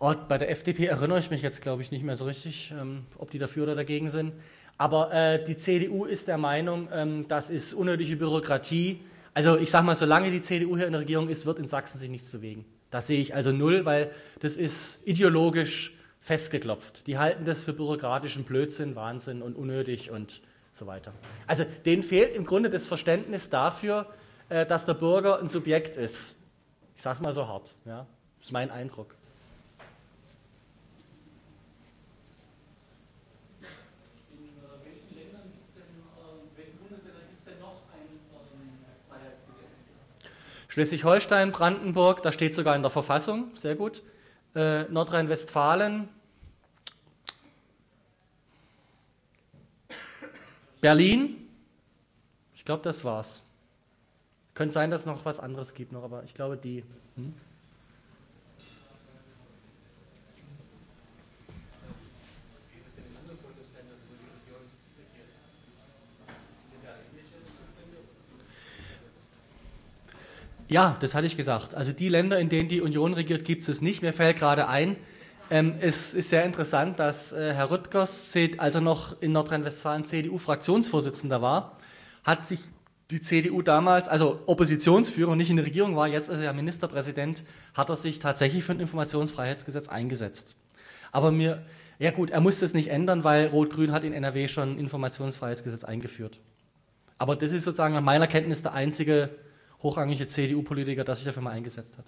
Oh, 0.00 0.12
bei 0.26 0.36
der 0.36 0.50
FDP 0.50 0.86
erinnere 0.86 1.20
ich 1.20 1.30
mich 1.30 1.42
jetzt, 1.42 1.62
glaube 1.62 1.80
ich, 1.82 1.92
nicht 1.92 2.02
mehr 2.02 2.16
so 2.16 2.24
richtig, 2.24 2.74
ähm, 2.76 3.04
ob 3.18 3.30
die 3.30 3.38
dafür 3.38 3.62
oder 3.62 3.76
dagegen 3.76 4.10
sind. 4.10 4.32
Aber 4.78 5.12
äh, 5.12 5.44
die 5.44 5.56
CDU 5.56 6.06
ist 6.06 6.26
der 6.26 6.38
Meinung, 6.38 6.88
ähm, 6.92 7.26
das 7.28 7.50
ist 7.50 7.72
unnötige 7.72 8.16
Bürokratie. 8.16 8.98
Also 9.32 9.56
ich 9.56 9.70
sage 9.70 9.86
mal, 9.86 9.94
solange 9.94 10.32
die 10.32 10.40
CDU 10.40 10.76
hier 10.76 10.86
in 10.86 10.92
der 10.92 11.02
Regierung 11.02 11.28
ist, 11.28 11.46
wird 11.46 11.60
in 11.60 11.68
Sachsen 11.68 12.00
sich 12.00 12.10
nichts 12.10 12.32
bewegen. 12.32 12.64
Das 12.90 13.06
sehe 13.06 13.20
ich 13.20 13.32
also 13.32 13.52
null, 13.52 13.84
weil 13.84 14.10
das 14.40 14.56
ist 14.56 15.06
ideologisch 15.06 15.96
festgeklopft. 16.18 17.06
Die 17.06 17.16
halten 17.16 17.44
das 17.44 17.62
für 17.62 17.72
bürokratischen 17.72 18.42
Blödsinn, 18.42 18.96
Wahnsinn 18.96 19.40
und 19.40 19.54
unnötig 19.54 20.10
und 20.10 20.40
so 20.74 20.86
weiter. 20.86 21.12
Also 21.46 21.64
denen 21.84 22.02
fehlt 22.02 22.34
im 22.34 22.44
Grunde 22.44 22.68
das 22.68 22.86
Verständnis 22.86 23.48
dafür, 23.48 24.06
äh, 24.48 24.66
dass 24.66 24.84
der 24.84 24.94
Bürger 24.94 25.38
ein 25.38 25.48
Subjekt 25.48 25.96
ist. 25.96 26.36
Ich 26.96 27.02
sage 27.02 27.16
es 27.16 27.22
mal 27.22 27.32
so 27.32 27.48
hart. 27.48 27.74
Ja? 27.84 28.06
Das 28.38 28.48
ist 28.48 28.52
mein 28.52 28.70
Eindruck. 28.70 29.14
Schleswig-Holstein, 40.68 41.52
Brandenburg, 41.52 42.20
da 42.24 42.32
steht 42.32 42.56
sogar 42.56 42.74
in 42.74 42.82
der 42.82 42.90
Verfassung, 42.90 43.52
sehr 43.54 43.76
gut. 43.76 44.02
Äh, 44.56 44.82
Nordrhein-Westfalen, 44.90 46.08
Berlin, 50.84 51.38
ich 52.54 52.66
glaube, 52.66 52.82
das 52.82 53.04
war's. 53.04 53.42
Könnte 54.52 54.74
sein, 54.74 54.90
dass 54.90 55.00
es 55.00 55.06
noch 55.06 55.24
was 55.24 55.40
anderes 55.40 55.72
gibt 55.72 55.92
noch, 55.92 56.02
aber 56.02 56.24
ich 56.24 56.34
glaube, 56.34 56.58
die. 56.58 56.84
Hm? 57.16 57.32
Ja, 70.68 70.98
das 71.00 71.14
hatte 71.14 71.26
ich 71.26 71.38
gesagt. 71.38 71.74
Also 71.74 71.92
die 71.92 72.10
Länder, 72.10 72.38
in 72.38 72.50
denen 72.50 72.68
die 72.68 72.82
Union 72.82 73.14
regiert, 73.14 73.46
gibt 73.46 73.66
es 73.66 73.80
nicht. 73.80 74.02
Mir 74.02 74.12
fällt 74.12 74.36
gerade 74.36 74.68
ein, 74.68 74.98
ähm, 75.50 75.76
es 75.80 76.14
ist 76.14 76.30
sehr 76.30 76.44
interessant, 76.44 76.98
dass 76.98 77.32
äh, 77.32 77.52
Herr 77.52 77.70
Rüttgers, 77.70 78.34
als 78.58 78.74
er 78.74 78.80
noch 78.80 79.20
in 79.20 79.32
Nordrhein-Westfalen 79.32 80.04
CDU-Fraktionsvorsitzender 80.04 81.42
war, 81.42 81.78
hat 82.24 82.46
sich 82.46 82.60
die 83.10 83.20
CDU 83.20 83.62
damals, 83.62 84.08
also 84.08 84.40
Oppositionsführer, 84.46 85.36
nicht 85.36 85.50
in 85.50 85.56
der 85.56 85.66
Regierung 85.66 85.94
war, 85.94 86.08
jetzt 86.08 86.28
ist 86.30 86.40
er 86.40 86.52
Ministerpräsident, 86.52 87.44
hat 87.74 87.90
er 87.90 87.96
sich 87.96 88.18
tatsächlich 88.18 88.64
für 88.64 88.72
ein 88.72 88.80
Informationsfreiheitsgesetz 88.80 89.88
eingesetzt. 89.88 90.56
Aber 91.12 91.30
mir, 91.30 91.62
ja 91.98 92.10
gut, 92.10 92.30
er 92.30 92.40
musste 92.40 92.64
es 92.64 92.74
nicht 92.74 92.88
ändern, 92.88 93.22
weil 93.22 93.48
Rot-Grün 93.48 93.92
hat 93.92 94.04
in 94.04 94.12
NRW 94.12 94.48
schon 94.48 94.72
ein 94.72 94.78
Informationsfreiheitsgesetz 94.78 95.84
eingeführt. 95.84 96.40
Aber 97.18 97.36
das 97.36 97.52
ist 97.52 97.64
sozusagen 97.64 97.94
nach 97.94 98.00
meiner 98.00 98.26
Kenntnis 98.26 98.62
der 98.62 98.72
einzige 98.72 99.30
hochrangige 99.82 100.26
CDU-Politiker, 100.26 101.04
der 101.04 101.14
sich 101.14 101.24
dafür 101.24 101.42
mal 101.42 101.50
eingesetzt 101.50 101.98
hat. 101.98 102.04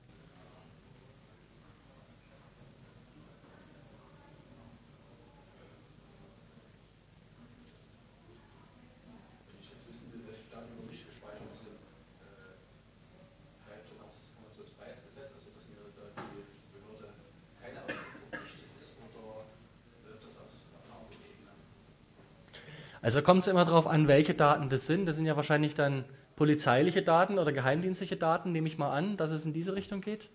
Also 23.07 23.23
kommt 23.23 23.43
es 23.43 23.47
immer 23.47 23.65
darauf 23.65 23.87
an, 23.87 24.09
welche 24.09 24.35
Daten 24.35 24.69
das 24.69 24.89
sind. 24.89 25.07
Das 25.07 25.15
sind 25.15 25.27
ja 25.27 25.37
wahrscheinlich 25.37 25.75
dann 25.75 26.05
polizeiliche 26.35 27.03
Daten 27.03 27.39
oder 27.39 27.53
geheimdienstliche 27.53 28.17
Daten, 28.17 28.51
nehme 28.51 28.67
ich 28.67 28.79
mal 28.79 28.91
an, 28.91 29.17
dass 29.17 29.31
es 29.31 29.45
in 29.45 29.53
diese 29.53 29.77
Richtung 29.77 30.01
geht. 30.01 30.29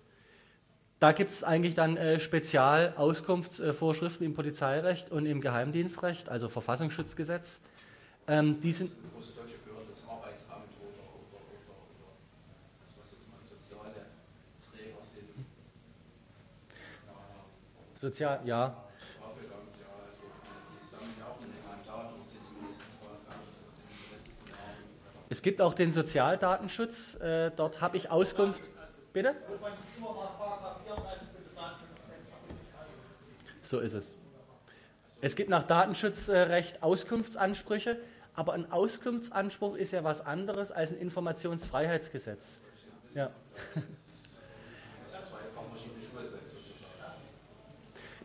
Da 1.02 1.12
gibt 1.12 1.32
es 1.32 1.44
eigentlich 1.44 1.76
dann 1.76 1.98
äh, 1.98 2.18
Spezialauskunftsvorschriften 2.18 4.26
im 4.26 4.36
Polizeirecht 4.36 5.12
und 5.12 5.26
im 5.26 5.42
Geheimdienstrecht, 5.42 6.30
also 6.30 6.48
Verfassungsschutzgesetz. 6.48 7.62
Ähm, 8.30 8.62
die 8.62 8.72
sind, 8.72 8.90
Sozial, 17.98 18.40
ja. 18.46 18.82
Es 25.32 25.42
gibt 25.42 25.62
auch 25.62 25.74
den 25.74 25.94
Sozialdatenschutz. 25.94 27.16
Äh, 27.16 27.52
dort 27.56 27.80
habe 27.80 27.96
ich 27.96 28.12
Auskunft. 28.12 28.60
Bitte? 29.14 29.34
So 33.62 33.80
ist 33.80 33.94
es. 33.94 34.18
Es 35.22 35.38
gibt 35.38 35.50
nach 35.50 35.64
Datenschutzrecht 35.64 36.84
Auskunftsansprüche, 36.84 37.98
aber 38.36 38.52
ein 38.52 38.74
Auskunftsanspruch 38.74 39.76
ist 39.76 39.94
ja 39.94 40.04
was 40.04 40.20
anderes 40.20 40.74
als 40.74 40.92
ein 40.92 40.98
Informationsfreiheitsgesetz. 41.00 42.60
Ja. 43.16 43.32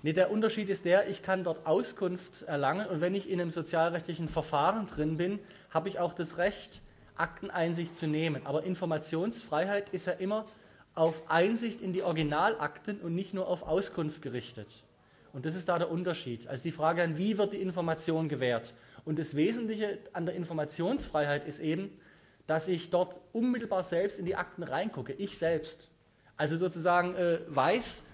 Nee, 0.02 0.12
der 0.12 0.30
Unterschied 0.30 0.68
ist 0.68 0.84
der, 0.84 1.08
ich 1.08 1.22
kann 1.22 1.42
dort 1.42 1.66
Auskunft 1.66 2.42
erlangen 2.42 2.86
und 2.86 3.00
wenn 3.00 3.16
ich 3.16 3.28
in 3.28 3.40
einem 3.40 3.50
sozialrechtlichen 3.50 4.28
Verfahren 4.28 4.86
drin 4.86 5.16
bin, 5.16 5.40
habe 5.70 5.88
ich 5.88 5.98
auch 5.98 6.12
das 6.12 6.38
Recht, 6.38 6.80
Akteneinsicht 7.16 7.96
zu 7.96 8.06
nehmen. 8.06 8.46
Aber 8.46 8.64
Informationsfreiheit 8.64 9.90
ist 9.90 10.06
ja 10.06 10.12
immer 10.12 10.46
auf 10.94 11.30
Einsicht 11.30 11.80
in 11.80 11.92
die 11.92 12.02
Originalakten 12.02 13.00
und 13.00 13.14
nicht 13.14 13.34
nur 13.34 13.48
auf 13.48 13.62
Auskunft 13.62 14.22
gerichtet. 14.22 14.68
Und 15.32 15.44
das 15.44 15.54
ist 15.54 15.68
da 15.68 15.78
der 15.78 15.90
Unterschied. 15.90 16.48
Also 16.48 16.62
die 16.62 16.72
Frage 16.72 17.02
an, 17.02 17.18
wie 17.18 17.36
wird 17.36 17.52
die 17.52 17.60
Information 17.60 18.28
gewährt? 18.28 18.72
Und 19.04 19.18
das 19.18 19.36
Wesentliche 19.36 19.98
an 20.14 20.24
der 20.24 20.34
Informationsfreiheit 20.34 21.44
ist 21.44 21.58
eben, 21.58 21.90
dass 22.46 22.68
ich 22.68 22.90
dort 22.90 23.20
unmittelbar 23.32 23.82
selbst 23.82 24.18
in 24.18 24.24
die 24.24 24.36
Akten 24.36 24.62
reingucke, 24.62 25.12
ich 25.12 25.36
selbst. 25.36 25.90
Also 26.38 26.56
sozusagen 26.56 27.14
äh, 27.16 27.40
weiß 27.48 28.06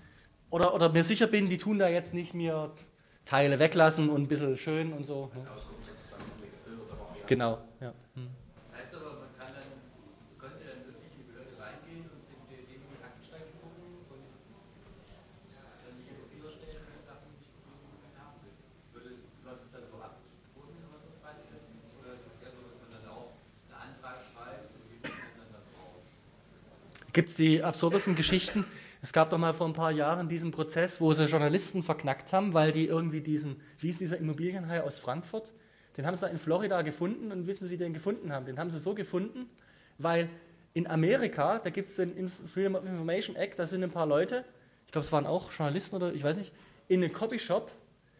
oder, 0.51 0.75
oder 0.75 0.88
mir 0.88 1.05
sicher 1.05 1.27
bin, 1.27 1.49
die 1.49 1.59
tun 1.59 1.79
da 1.79 1.88
jetzt 1.88 2.12
nicht 2.12 2.35
mir 2.35 2.73
Teile 3.25 3.59
weglassen 3.59 4.11
und 4.11 4.23
ein 4.23 4.29
bisschen 4.29 4.57
schön 4.59 4.93
und 4.93 5.05
so. 5.05 5.31
Ne? 5.35 5.47
Genau, 7.27 7.59
ja. 7.81 7.95
Hm. 8.15 8.29
Gibt 27.12 27.31
es 27.31 27.35
die 27.35 27.62
absurdesten 27.62 28.16
Geschichten. 28.16 28.64
Es 29.01 29.12
gab 29.12 29.31
doch 29.31 29.38
mal 29.38 29.53
vor 29.53 29.66
ein 29.66 29.72
paar 29.72 29.90
Jahren 29.90 30.29
diesen 30.29 30.51
Prozess, 30.53 31.01
wo 31.01 31.12
sie 31.12 31.25
Journalisten 31.25 31.83
verknackt 31.83 32.33
haben, 32.33 32.55
weil 32.55 32.72
die 32.72 32.87
irgendwie 32.87 33.20
diesen, 33.20 33.61
wie 33.81 33.88
ist 33.88 34.01
dieser 34.01 34.18
Immobilienhai 34.18 34.83
aus 34.83 34.98
Frankfurt, 34.98 35.53
Den 35.96 36.07
haben 36.07 36.16
sie 36.16 36.29
in 36.29 36.38
Florida 36.38 36.83
gefunden 36.83 37.33
und 37.33 37.46
wissen, 37.46 37.66
wie 37.68 37.77
die 37.77 37.85
den 37.85 37.92
gefunden 37.92 38.33
haben. 38.33 38.46
Den 38.46 38.59
haben 38.59 38.70
sie 38.70 38.79
so 38.79 38.94
gefunden, 38.94 39.46
weil 39.98 40.29
in 40.75 40.87
Amerika, 40.87 41.59
da 41.59 41.70
gibt 41.70 41.88
es 41.88 41.96
den 41.96 42.31
Freedom 42.53 42.77
of 42.77 42.85
Information 42.85 43.37
Act, 43.37 43.59
da 43.59 43.66
sind 43.66 43.83
ein 43.83 43.90
paar 43.90 44.07
Leute, 44.07 44.44
ich 44.87 44.92
glaube, 44.92 45.05
es 45.05 45.12
waren 45.12 45.27
auch 45.27 45.53
Journalisten 45.53 45.96
oder 45.96 46.12
ich 46.14 46.22
weiß 46.22 46.38
nicht, 46.38 46.53
in 46.88 47.03
einen 47.03 47.12
Copyshop, 47.12 47.70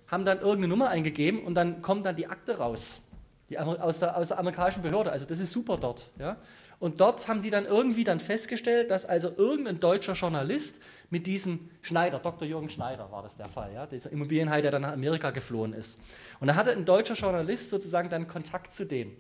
haben 0.07 0.25
dann 0.25 0.39
irgendeine 0.39 0.69
Nummer 0.69 0.89
eingegeben 0.91 1.45
und 1.45 1.55
dann 1.55 1.81
kommt 1.81 2.05
dann 2.05 2.17
die 2.17 2.27
Akte 2.27 2.59
raus. 2.59 3.01
Die, 3.49 3.59
aus, 3.59 3.99
der, 3.99 4.17
aus 4.17 4.29
der 4.29 4.39
amerikanischen 4.39 4.83
Behörde. 4.83 5.13
Also 5.13 5.27
das 5.27 5.41
ist 5.41 5.53
super 5.53 5.77
dort. 5.77 6.11
Ja? 6.19 6.37
Und 6.83 7.01
dort 7.01 7.29
haben 7.29 7.43
die 7.43 7.51
dann 7.51 7.65
irgendwie 7.65 8.03
dann 8.03 8.19
festgestellt, 8.19 8.91
dass 8.91 9.07
also 9.07 9.31
irgendein 9.37 9.79
deutscher 9.79 10.15
Journalist 10.15 10.81
mit 11.11 11.29
diesem 11.29 11.71
Schneider, 11.81 12.19
Dr. 12.19 12.49
Jürgen 12.49 12.71
Schneider 12.71 13.13
war 13.13 13.23
das 13.23 13.37
der 13.37 13.49
Fall, 13.49 13.73
ja, 13.73 13.87
dieser 13.87 14.11
Immobilienhai, 14.11 14.63
der 14.63 14.73
dann 14.73 14.83
nach 14.83 14.93
Amerika 14.93 15.31
geflohen 15.31 15.75
ist. 15.75 16.01
Und 16.41 16.49
da 16.49 16.57
hatte 16.57 16.73
ein 16.73 16.85
deutscher 16.85 17.15
Journalist 17.15 17.71
sozusagen 17.71 18.11
dann 18.11 18.27
Kontakt 18.27 18.73
zu 18.73 18.85
dem. 18.85 19.17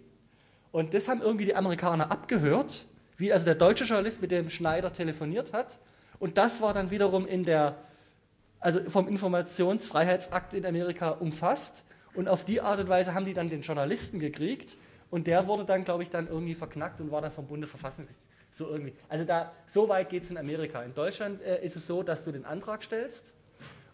Und 0.72 0.92
das 0.92 1.06
haben 1.06 1.22
irgendwie 1.22 1.44
die 1.44 1.54
Amerikaner 1.54 2.10
abgehört, 2.10 2.84
wie 3.16 3.32
also 3.32 3.44
der 3.44 3.54
deutsche 3.54 3.84
Journalist 3.84 4.20
mit 4.20 4.32
dem 4.32 4.50
Schneider 4.50 4.92
telefoniert 4.92 5.52
hat. 5.52 5.78
Und 6.18 6.38
das 6.38 6.60
war 6.60 6.74
dann 6.74 6.90
wiederum 6.90 7.28
in 7.28 7.44
der, 7.44 7.76
also 8.58 8.80
vom 8.90 9.06
Informationsfreiheitsakt 9.06 10.54
in 10.54 10.66
Amerika 10.66 11.10
umfasst. 11.10 11.84
Und 12.12 12.26
auf 12.26 12.44
die 12.44 12.60
Art 12.60 12.80
und 12.80 12.88
Weise 12.88 13.14
haben 13.14 13.24
die 13.24 13.34
dann 13.34 13.50
den 13.50 13.62
Journalisten 13.62 14.18
gekriegt 14.18 14.76
und 15.12 15.26
der 15.26 15.46
wurde 15.46 15.66
dann, 15.66 15.84
glaube 15.84 16.02
ich, 16.02 16.08
dann 16.08 16.26
irgendwie 16.26 16.54
verknackt 16.54 16.98
und 16.98 17.10
war 17.10 17.20
dann 17.20 17.32
vom 17.32 17.46
Bundesverfassungsgericht 17.46 18.26
so 18.50 18.66
irgendwie. 18.66 18.94
Also 19.10 19.26
da, 19.26 19.52
so 19.66 19.90
weit 19.90 20.08
geht 20.08 20.22
es 20.22 20.30
in 20.30 20.38
Amerika. 20.38 20.82
In 20.82 20.94
Deutschland 20.94 21.42
äh, 21.42 21.62
ist 21.62 21.76
es 21.76 21.86
so, 21.86 22.02
dass 22.02 22.24
du 22.24 22.32
den 22.32 22.46
Antrag 22.46 22.82
stellst 22.82 23.34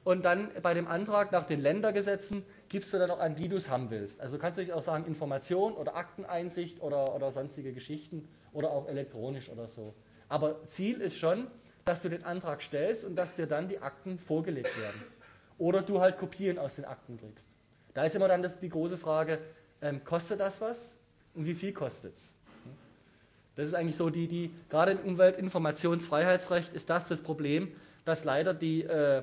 und 0.05 0.25
dann 0.25 0.49
bei 0.63 0.75
dem 0.75 0.87
Antrag 0.87 1.33
nach 1.33 1.43
den 1.43 1.61
Ländergesetzen 1.61 2.45
gibst 2.69 2.95
du 2.95 2.99
dann 2.99 3.11
auch 3.11 3.19
an, 3.19 3.35
die 3.35 3.49
du 3.49 3.57
es 3.57 3.69
haben 3.69 3.91
willst. 3.91 4.21
Also 4.21 4.39
kannst 4.39 4.61
du 4.61 4.75
auch 4.77 4.81
sagen, 4.81 5.07
Information 5.07 5.73
oder 5.73 5.97
Akteneinsicht 5.97 6.81
oder, 6.83 7.13
oder 7.13 7.33
sonstige 7.33 7.73
Geschichten 7.73 8.29
oder 8.53 8.71
auch 8.71 8.87
elektronisch 8.87 9.49
oder 9.49 9.67
so. 9.67 9.95
Aber 10.29 10.65
Ziel 10.67 11.01
ist 11.01 11.17
schon, 11.17 11.49
dass 11.85 12.01
du 12.01 12.09
den 12.09 12.23
Antrag 12.23 12.63
stellst 12.63 13.05
und 13.05 13.17
dass 13.17 13.35
dir 13.35 13.49
dann 13.49 13.69
die 13.69 13.81
Akten 13.81 14.21
vorgelegt 14.21 14.81
werden. 14.81 15.03
Oder 15.59 15.83
du 15.83 16.01
halt 16.01 16.17
Kopien 16.17 16.61
aus 16.61 16.77
den 16.77 16.85
Akten 16.85 17.19
kriegst. 17.19 17.49
Da 17.95 18.05
ist 18.05 18.15
immer 18.15 18.29
dann 18.29 18.41
das, 18.45 18.61
die 18.61 18.69
große 18.69 18.99
Frage, 18.99 19.41
ähm, 19.83 20.05
kostet 20.05 20.39
das 20.39 20.61
was 20.61 20.98
und 21.39 21.47
wie 21.47 21.55
viel 21.55 21.73
kostet 21.73 22.15
es? 22.17 22.33
Das 23.55 23.69
ist 23.69 23.75
eigentlich 23.75 23.97
so 23.97 24.11
die, 24.11 24.27
die 24.27 24.51
gerade 24.69 24.93
im 24.93 24.99
Umweltinformationsfreiheitsrecht 24.99 26.75
ist 26.75 26.91
das 26.91 27.07
das 27.07 27.23
Problem, 27.23 27.73
dass 28.05 28.25
leider 28.25 28.55
die, 28.55 28.83
äh, 28.83 29.23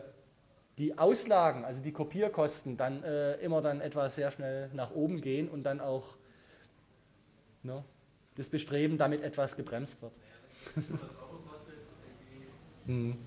die 0.77 0.97
Auslagen, 0.97 1.65
also 1.65 1.81
die 1.81 1.91
Kopierkosten, 1.91 2.77
dann 2.77 3.03
äh, 3.03 3.35
immer 3.35 3.61
dann 3.61 3.81
etwas 3.81 4.15
sehr 4.15 4.31
schnell 4.31 4.69
nach 4.73 4.91
oben 4.91 5.19
gehen 5.19 5.49
und 5.49 5.63
dann 5.63 5.81
auch 5.81 6.15
ne, 7.63 7.83
das 8.35 8.49
Bestreben 8.49 8.97
damit 8.97 9.21
etwas 9.21 9.57
gebremst 9.57 10.01
wird. 10.01 10.13
hm. 12.85 13.17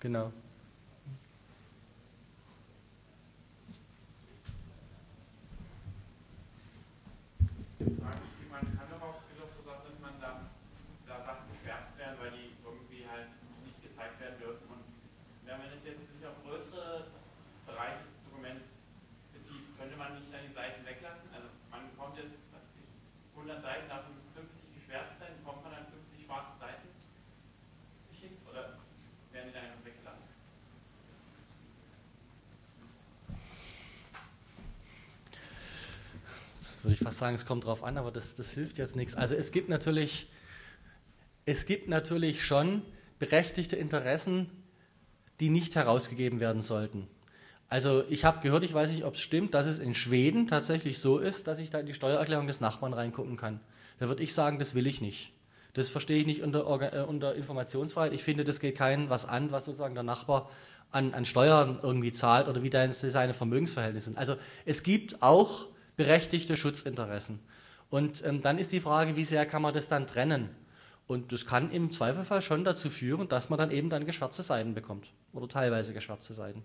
Genau. 0.00 0.32
Man 7.78 8.66
kann 8.74 8.90
doch 8.90 9.02
auch, 9.06 9.22
ist 9.30 9.38
auch 9.38 9.54
so 9.54 9.62
Sachen, 9.62 9.86
dass 9.86 9.98
man 10.02 10.18
da, 10.18 10.50
da 11.06 11.22
Sachen 11.22 11.46
geschwärzt 11.54 11.94
werden, 11.94 12.18
weil 12.18 12.34
die 12.34 12.50
irgendwie 12.66 13.06
halt 13.06 13.30
nicht 13.62 13.78
gezeigt 13.78 14.18
werden 14.18 14.34
dürfen. 14.42 14.66
Und 14.66 14.82
wenn 15.46 15.62
man 15.62 15.70
es 15.70 15.86
jetzt 15.86 16.02
sich 16.02 16.26
auf 16.26 16.34
größere 16.42 17.06
Bereiche 17.70 18.02
des 18.02 18.18
Dokuments 18.26 18.82
bezieht, 19.30 19.62
könnte 19.78 19.94
man 19.94 20.18
nicht 20.18 20.26
dann 20.34 20.42
die 20.42 20.54
Seiten 20.58 20.82
weglassen? 20.82 21.30
Also 21.30 21.54
man 21.70 21.86
kommt 21.94 22.18
jetzt, 22.18 22.34
was 22.50 22.66
ich, 22.74 22.90
100 23.38 23.62
Seiten, 23.62 23.86
davon 23.86 24.18
50 24.34 24.74
geschwärzt 24.74 25.14
sein, 25.22 25.38
bekommt 25.38 25.62
man 25.62 25.78
dann 25.78 25.86
50 25.86 26.26
schwarze 26.26 26.58
Seiten 26.58 26.90
geschickt 28.10 28.42
oder 28.50 28.74
werden 29.30 29.46
die 29.48 29.54
dann 29.54 29.70
einfach 29.70 29.86
weggelassen? 29.86 30.26
würde 36.82 36.87
ich 36.98 37.04
fast 37.04 37.18
sagen, 37.18 37.34
es 37.34 37.46
kommt 37.46 37.64
drauf 37.64 37.84
an, 37.84 37.96
aber 37.96 38.10
das, 38.10 38.34
das 38.34 38.50
hilft 38.50 38.78
jetzt 38.78 38.96
nichts. 38.96 39.14
Also 39.14 39.36
es 39.36 39.52
gibt 39.52 39.68
natürlich, 39.68 40.28
es 41.46 41.64
gibt 41.64 41.88
natürlich 41.88 42.44
schon 42.44 42.82
berechtigte 43.18 43.76
Interessen, 43.76 44.50
die 45.40 45.48
nicht 45.48 45.76
herausgegeben 45.76 46.40
werden 46.40 46.60
sollten. 46.60 47.06
Also 47.68 48.02
ich 48.08 48.24
habe 48.24 48.40
gehört, 48.40 48.64
ich 48.64 48.74
weiß 48.74 48.90
nicht, 48.90 49.04
ob 49.04 49.14
es 49.14 49.20
stimmt, 49.20 49.54
dass 49.54 49.66
es 49.66 49.78
in 49.78 49.94
Schweden 49.94 50.48
tatsächlich 50.48 50.98
so 50.98 51.18
ist, 51.18 51.46
dass 51.46 51.58
ich 51.58 51.70
da 51.70 51.78
in 51.78 51.86
die 51.86 51.94
Steuererklärung 51.94 52.46
des 52.46 52.60
Nachbarn 52.60 52.94
reingucken 52.94 53.36
kann. 53.36 53.60
Da 54.00 54.08
würde 54.08 54.22
ich 54.22 54.34
sagen, 54.34 54.58
das 54.58 54.74
will 54.74 54.86
ich 54.86 55.00
nicht. 55.00 55.32
Das 55.74 55.90
verstehe 55.90 56.18
ich 56.18 56.26
nicht 56.26 56.42
unter, 56.42 56.92
äh, 56.92 57.04
unter 57.04 57.34
Informationsfreiheit. 57.34 58.12
Ich 58.12 58.24
finde, 58.24 58.42
das 58.42 58.58
geht 58.58 58.76
keinen 58.76 59.10
was 59.10 59.26
an, 59.26 59.52
was 59.52 59.66
sozusagen 59.66 59.94
der 59.94 60.02
Nachbar 60.02 60.50
an, 60.90 61.14
an 61.14 61.26
Steuern 61.26 61.78
irgendwie 61.82 62.10
zahlt 62.10 62.48
oder 62.48 62.62
wie 62.62 62.70
seine 62.70 63.34
Vermögensverhältnisse 63.34 64.06
sind. 64.06 64.18
Also 64.18 64.36
es 64.64 64.82
gibt 64.82 65.22
auch 65.22 65.68
berechtigte 65.98 66.56
Schutzinteressen. 66.56 67.40
Und 67.90 68.24
ähm, 68.24 68.40
dann 68.40 68.58
ist 68.58 68.72
die 68.72 68.80
Frage, 68.80 69.16
wie 69.16 69.24
sehr 69.24 69.44
kann 69.44 69.60
man 69.60 69.74
das 69.74 69.88
dann 69.88 70.06
trennen? 70.06 70.48
Und 71.06 71.32
das 71.32 71.44
kann 71.44 71.70
im 71.72 71.90
Zweifelfall 71.90 72.40
schon 72.40 72.64
dazu 72.64 72.88
führen, 72.88 73.28
dass 73.28 73.50
man 73.50 73.58
dann 73.58 73.70
eben 73.70 73.90
dann 73.90 74.06
geschwärzte 74.06 74.42
Seiten 74.42 74.74
bekommt. 74.74 75.08
Oder 75.32 75.48
teilweise 75.48 75.92
geschwärzte 75.92 76.34
Seiten. 76.34 76.62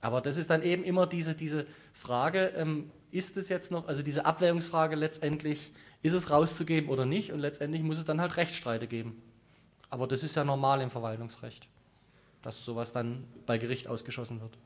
Aber 0.00 0.22
das 0.22 0.38
ist 0.38 0.48
dann 0.48 0.62
eben 0.62 0.82
immer 0.82 1.06
diese, 1.06 1.34
diese 1.34 1.66
Frage, 1.92 2.52
ähm, 2.56 2.90
ist 3.10 3.36
es 3.36 3.50
jetzt 3.50 3.70
noch, 3.70 3.86
also 3.86 4.02
diese 4.02 4.24
Abwägungsfrage 4.24 4.96
letztendlich, 4.96 5.72
ist 6.02 6.14
es 6.14 6.30
rauszugeben 6.30 6.88
oder 6.88 7.04
nicht? 7.04 7.32
Und 7.32 7.40
letztendlich 7.40 7.82
muss 7.82 7.98
es 7.98 8.06
dann 8.06 8.20
halt 8.20 8.38
Rechtsstreite 8.38 8.86
geben. 8.86 9.20
Aber 9.90 10.06
das 10.06 10.22
ist 10.22 10.36
ja 10.36 10.44
normal 10.44 10.80
im 10.80 10.90
Verwaltungsrecht, 10.90 11.68
dass 12.40 12.64
sowas 12.64 12.92
dann 12.92 13.24
bei 13.44 13.58
Gericht 13.58 13.88
ausgeschossen 13.88 14.40
wird. 14.40 14.56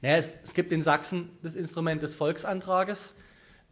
Naja, 0.00 0.16
es, 0.16 0.32
es, 0.44 0.54
gibt 0.54 0.72
in 0.72 0.82
Sachsen 0.82 1.30
das 1.42 1.56
Instrument 1.56 2.02
des 2.02 2.14
Volksantrages. 2.14 3.16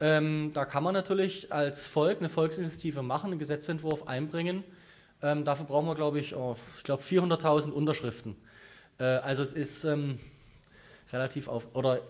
Ähm, 0.01 0.51
da 0.53 0.65
kann 0.65 0.83
man 0.83 0.93
natürlich 0.93 1.53
als 1.53 1.89
Volk 1.89 2.19
eine 2.19 2.29
Volksinitiative 2.29 3.03
machen, 3.03 3.31
einen 3.31 3.39
Gesetzentwurf 3.39 4.07
einbringen. 4.09 4.65
Ähm, 5.23 5.45
dafür 5.45 5.67
brauchen 5.67 5.87
wir, 5.87 5.95
glaube 5.95 6.19
ich, 6.19 6.35
oh, 6.35 6.57
ich 6.77 6.83
glaube 6.83 7.03
400.000 7.03 7.71
Unterschriften. 7.71 8.37
Äh, 8.99 9.05
also 9.05 9.43
es 9.43 9.55
ist 9.55 9.85
ähm, 9.85 10.19
relativ 11.13 11.49
auf, 11.49 11.75
oder 11.75 12.03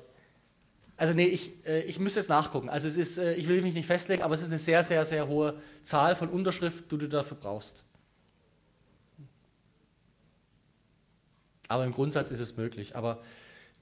also 0.96 1.12
nee, 1.12 1.26
ich, 1.26 1.64
äh, 1.66 1.82
ich 1.82 1.98
müsste 1.98 2.20
jetzt 2.20 2.28
nachgucken. 2.28 2.70
Also 2.70 2.88
es 2.88 2.96
ist, 2.96 3.18
äh, 3.18 3.34
ich 3.34 3.48
will 3.48 3.60
mich 3.62 3.74
nicht 3.74 3.86
festlegen, 3.86 4.22
aber 4.22 4.34
es 4.34 4.40
ist 4.40 4.48
eine 4.48 4.58
sehr, 4.58 4.82
sehr, 4.82 5.04
sehr 5.04 5.28
hohe 5.28 5.60
Zahl 5.82 6.16
von 6.16 6.28
Unterschriften, 6.28 6.88
die 6.88 7.04
du 7.04 7.08
dafür 7.08 7.36
brauchst. 7.36 7.84
Aber 11.68 11.84
im 11.84 11.92
Grundsatz 11.92 12.30
ist 12.30 12.40
es 12.40 12.56
möglich. 12.56 12.96
Aber 12.96 13.22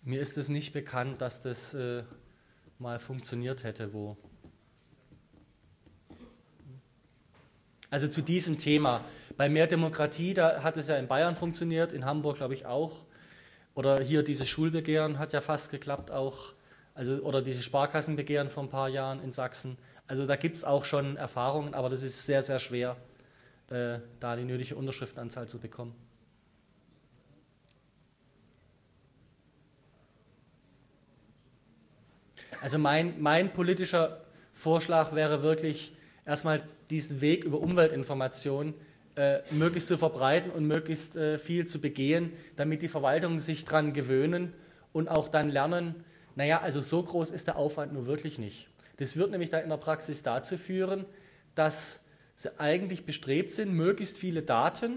mir 0.05 0.21
ist 0.21 0.37
es 0.38 0.49
nicht 0.49 0.73
bekannt, 0.73 1.21
dass 1.21 1.40
das 1.40 1.75
äh, 1.75 2.03
mal 2.79 2.99
funktioniert 2.99 3.64
hätte, 3.64 3.93
wo. 3.93 4.17
Also 7.90 8.09
zu 8.09 8.23
diesem 8.23 8.59
Thema. 8.59 9.05
Bei 9.37 9.49
mehr 9.49 9.67
Demokratie, 9.67 10.35
da 10.35 10.62
hat 10.62 10.77
es 10.77 10.88
ja 10.88 10.97
in 10.97 11.09
Bayern 11.09 11.37
funktioniert, 11.37 11.93
in 11.93 12.05
Hamburg 12.05 12.37
glaube 12.37 12.55
ich 12.55 12.67
auch. 12.67 12.97
Oder 13.75 14.01
hier 14.03 14.23
dieses 14.23 14.49
Schulbegehren 14.49 15.19
hat 15.19 15.33
ja 15.33 15.40
fast 15.40 15.71
geklappt 15.71 16.11
auch. 16.11 16.53
Also, 16.95 17.14
oder 17.23 17.43
dieses 17.43 17.64
Sparkassenbegehren 17.64 18.51
vor 18.51 18.62
ein 18.62 18.69
paar 18.69 18.88
Jahren 18.88 19.23
in 19.23 19.33
Sachsen. 19.33 19.77
Also 20.07 20.27
da 20.27 20.37
gibt 20.37 20.57
es 20.57 20.64
auch 20.64 20.85
schon 20.85 21.17
Erfahrungen, 21.17 21.75
aber 21.75 21.88
das 21.88 22.03
ist 22.03 22.27
sehr, 22.27 22.43
sehr 22.43 22.61
schwer, 22.61 22.97
äh, 23.71 23.99
da 24.21 24.37
die 24.37 24.45
nötige 24.45 24.77
Unterschriftenanzahl 24.77 25.49
zu 25.49 25.59
bekommen. 25.59 25.95
Also 32.64 32.79
mein, 32.79 33.20
mein 33.20 33.53
politischer 33.53 34.22
Vorschlag 34.55 35.14
wäre 35.14 35.42
wirklich, 35.42 35.94
erstmal 36.24 36.62
diesen 36.88 37.20
Weg 37.20 37.44
über 37.44 37.61
Umweltinformation 37.61 38.72
äh, 39.16 39.40
möglichst 39.50 39.88
zu 39.88 39.98
verbreiten 39.98 40.50
und 40.50 40.66
möglichst 40.66 41.14
äh, 41.14 41.37
viel 41.37 41.66
zu 41.66 41.79
begehen, 41.79 42.33
damit 42.57 42.81
die 42.81 42.88
Verwaltungen 42.88 43.40
sich 43.40 43.66
daran 43.66 43.92
gewöhnen 43.92 44.55
und 44.94 45.09
auch 45.09 45.29
dann 45.29 45.50
lernen, 45.50 46.07
naja, 46.37 46.62
also 46.62 46.81
so 46.81 47.03
groß 47.03 47.33
ist 47.33 47.48
der 47.48 47.57
Aufwand 47.57 47.92
nur 47.92 48.07
wirklich 48.07 48.38
nicht. 48.38 48.66
Das 48.96 49.18
wird 49.18 49.31
nämlich 49.31 49.50
dann 49.50 49.62
in 49.62 49.68
der 49.68 49.77
Praxis 49.77 50.22
dazu 50.22 50.57
führen, 50.57 51.05
dass 51.55 52.03
sie 52.35 52.59
eigentlich 52.59 53.05
bestrebt 53.05 53.50
sind, 53.50 53.74
möglichst 53.74 54.16
viele 54.16 54.40
Daten 54.40 54.96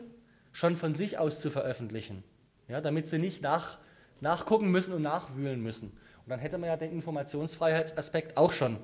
schon 0.53 0.77
von 0.77 0.93
sich 0.93 1.19
aus 1.19 1.41
zu 1.41 1.49
veröffentlichen, 1.49 2.23
ja, 2.69 2.79
damit 2.79 3.07
sie 3.07 3.19
nicht 3.19 3.41
nach, 3.41 3.77
nachgucken 4.21 4.71
müssen 4.71 4.93
und 4.93 5.01
nachwühlen 5.01 5.61
müssen. 5.61 5.87
Und 6.23 6.29
dann 6.29 6.39
hätte 6.39 6.57
man 6.57 6.69
ja 6.69 6.77
den 6.77 6.91
Informationsfreiheitsaspekt 6.91 8.37
auch 8.37 8.51
schon, 8.51 8.77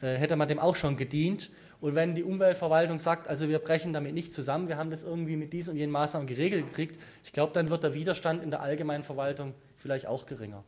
äh, 0.00 0.14
hätte 0.16 0.36
man 0.36 0.48
dem 0.48 0.58
auch 0.58 0.76
schon 0.76 0.96
gedient. 0.96 1.50
Und 1.80 1.94
wenn 1.94 2.14
die 2.14 2.22
Umweltverwaltung 2.22 2.98
sagt, 2.98 3.28
also 3.28 3.48
wir 3.48 3.58
brechen 3.58 3.92
damit 3.92 4.14
nicht 4.14 4.32
zusammen, 4.32 4.68
wir 4.68 4.76
haben 4.76 4.90
das 4.90 5.02
irgendwie 5.02 5.36
mit 5.36 5.52
diesen 5.52 5.72
und 5.72 5.76
jenen 5.76 5.92
Maßnahmen 5.92 6.28
geregelt 6.28 6.66
gekriegt, 6.68 7.00
ich 7.24 7.32
glaube, 7.32 7.52
dann 7.52 7.70
wird 7.70 7.82
der 7.82 7.92
Widerstand 7.92 8.42
in 8.42 8.50
der 8.50 8.60
allgemeinen 8.62 9.02
Verwaltung 9.02 9.52
vielleicht 9.76 10.06
auch 10.06 10.26
geringer. 10.26 10.62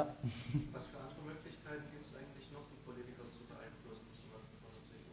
Ja. 0.00 0.06
Was 0.72 0.86
für 0.86 0.96
andere 0.96 1.20
Möglichkeiten 1.26 1.84
gibt 1.92 2.06
es 2.06 2.16
eigentlich 2.16 2.48
noch, 2.52 2.64
die 2.72 2.80
Politiker 2.88 3.20
zu 3.36 3.44
beeinflussen, 3.44 4.08
zum 4.16 4.32
Beispiel 4.32 4.56
von 4.64 4.72
der 4.72 4.80
CDU? 4.88 5.12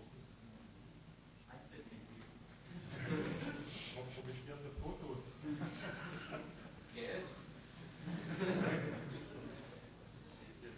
Provokierende 4.16 4.72
Fotos. 4.80 5.36
Geld. 6.96 7.28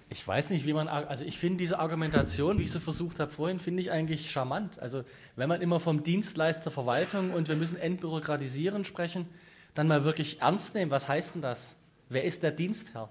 Ich 0.10 0.28
weiß 0.28 0.50
nicht, 0.50 0.65
wie 0.65 0.74
man, 0.74 0.88
also 0.88 1.24
ich 1.24 1.38
finde 1.38 1.58
diese 1.58 1.78
Argumentation, 1.78 2.58
wie 2.58 2.63
ich 2.63 2.72
sie 2.72 2.80
versucht 2.80 3.19
habe 3.19 3.30
vorhin, 3.30 3.60
finde 3.60 3.82
ich 3.82 3.91
eigentlich 3.91 4.32
charmant. 4.32 4.80
Also 4.80 5.04
wenn 5.36 5.50
man 5.50 5.62
immer 5.62 5.80
vom 5.80 6.02
Dienstleister 6.02 6.72
Verwaltung 6.72 7.32
und 7.32 7.48
wir 7.48 7.56
müssen 7.56 7.78
entbürokratisieren 7.78 8.86
sprechen, 8.86 9.28
dann 9.76 9.88
mal 9.88 10.04
wirklich 10.04 10.41
ernst 10.41 10.74
nehmen, 10.74 10.89
was 10.89 11.08
heißt 11.08 11.36
denn 11.36 11.43
das? 11.43 11.78
Wer 12.10 12.24
ist 12.24 12.41
der 12.41 12.50
Dienstherr? 12.50 13.08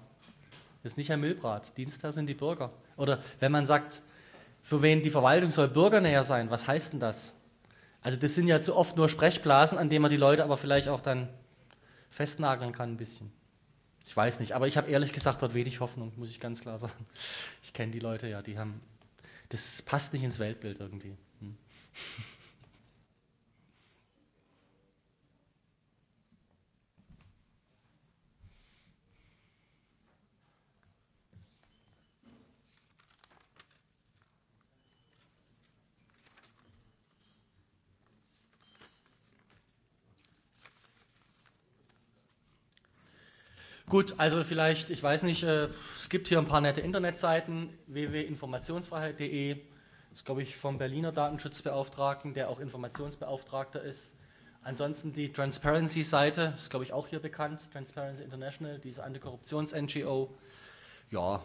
Das 0.83 0.93
ist 0.93 0.97
nicht 0.97 1.09
Herr 1.09 1.17
Milbrat. 1.17 1.77
Dienstherr 1.77 2.11
sind 2.11 2.27
die 2.27 2.33
Bürger. 2.33 2.71
Oder 2.95 3.21
wenn 3.39 3.51
man 3.51 3.65
sagt, 3.65 4.01
für 4.63 4.81
wen 4.81 5.01
die 5.01 5.09
Verwaltung 5.09 5.49
soll 5.49 5.67
bürgernäher 5.67 6.23
sein, 6.23 6.49
was 6.49 6.67
heißt 6.67 6.93
denn 6.93 6.99
das? 6.99 7.35
Also 8.01 8.17
das 8.17 8.35
sind 8.35 8.47
ja 8.47 8.61
zu 8.61 8.75
oft 8.75 8.95
nur 8.95 9.09
Sprechblasen, 9.09 9.77
an 9.77 9.89
denen 9.89 10.01
man 10.01 10.11
die 10.11 10.17
Leute 10.17 10.43
aber 10.43 10.57
vielleicht 10.57 10.87
auch 10.87 11.01
dann 11.01 11.27
festnageln 12.09 12.71
kann 12.71 12.93
ein 12.93 12.97
bisschen. 12.97 13.31
Ich 14.07 14.15
weiß 14.15 14.39
nicht, 14.39 14.53
aber 14.53 14.67
ich 14.67 14.77
habe 14.77 14.89
ehrlich 14.89 15.13
gesagt 15.13 15.41
dort 15.41 15.53
wenig 15.53 15.81
Hoffnung, 15.81 16.13
muss 16.15 16.31
ich 16.31 16.39
ganz 16.39 16.61
klar 16.61 16.79
sagen. 16.79 17.05
Ich 17.61 17.73
kenne 17.73 17.91
die 17.91 17.99
Leute 17.99 18.27
ja, 18.27 18.41
die 18.41 18.57
haben, 18.57 18.81
das 19.49 19.81
passt 19.81 20.13
nicht 20.13 20.23
ins 20.23 20.39
Weltbild 20.39 20.79
irgendwie. 20.79 21.15
Hm. 21.41 21.57
Gut, 43.89 44.19
also 44.19 44.43
vielleicht, 44.43 44.91
ich 44.91 45.01
weiß 45.01 45.23
nicht, 45.23 45.41
äh, 45.41 45.67
es 45.99 46.09
gibt 46.09 46.27
hier 46.27 46.37
ein 46.37 46.45
paar 46.45 46.61
nette 46.61 46.79
Internetseiten, 46.79 47.73
www.informationsfreiheit.de, 47.87 49.55
das 49.55 50.19
ist, 50.19 50.25
glaube 50.25 50.43
ich, 50.43 50.57
vom 50.57 50.77
Berliner 50.77 51.11
Datenschutzbeauftragten, 51.11 52.35
der 52.35 52.49
auch 52.49 52.59
Informationsbeauftragter 52.59 53.81
ist. 53.81 54.15
Ansonsten 54.61 55.13
die 55.13 55.33
Transparency-Seite, 55.33 56.53
ist, 56.55 56.69
glaube 56.69 56.85
ich, 56.85 56.93
auch 56.93 57.07
hier 57.07 57.19
bekannt, 57.19 57.61
Transparency 57.73 58.21
International, 58.21 58.77
diese 58.77 59.03
Antikorruptions-NGO. 59.03 60.29
Ja, 61.09 61.41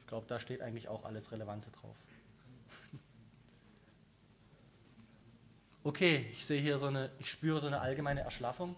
ich 0.00 0.06
glaube, 0.06 0.24
da 0.28 0.40
steht 0.40 0.62
eigentlich 0.62 0.88
auch 0.88 1.04
alles 1.04 1.32
Relevante 1.32 1.70
drauf. 1.70 1.96
Okay, 5.84 6.26
ich 6.30 6.46
sehe 6.46 6.62
hier 6.62 6.78
so 6.78 6.86
eine, 6.86 7.10
ich 7.18 7.28
spüre 7.28 7.60
so 7.60 7.66
eine 7.66 7.80
allgemeine 7.80 8.20
Erschlaffung. 8.22 8.74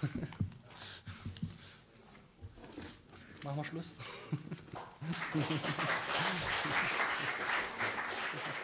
Machen 3.44 3.58
wir 3.58 3.64
Schluss. 3.64 3.96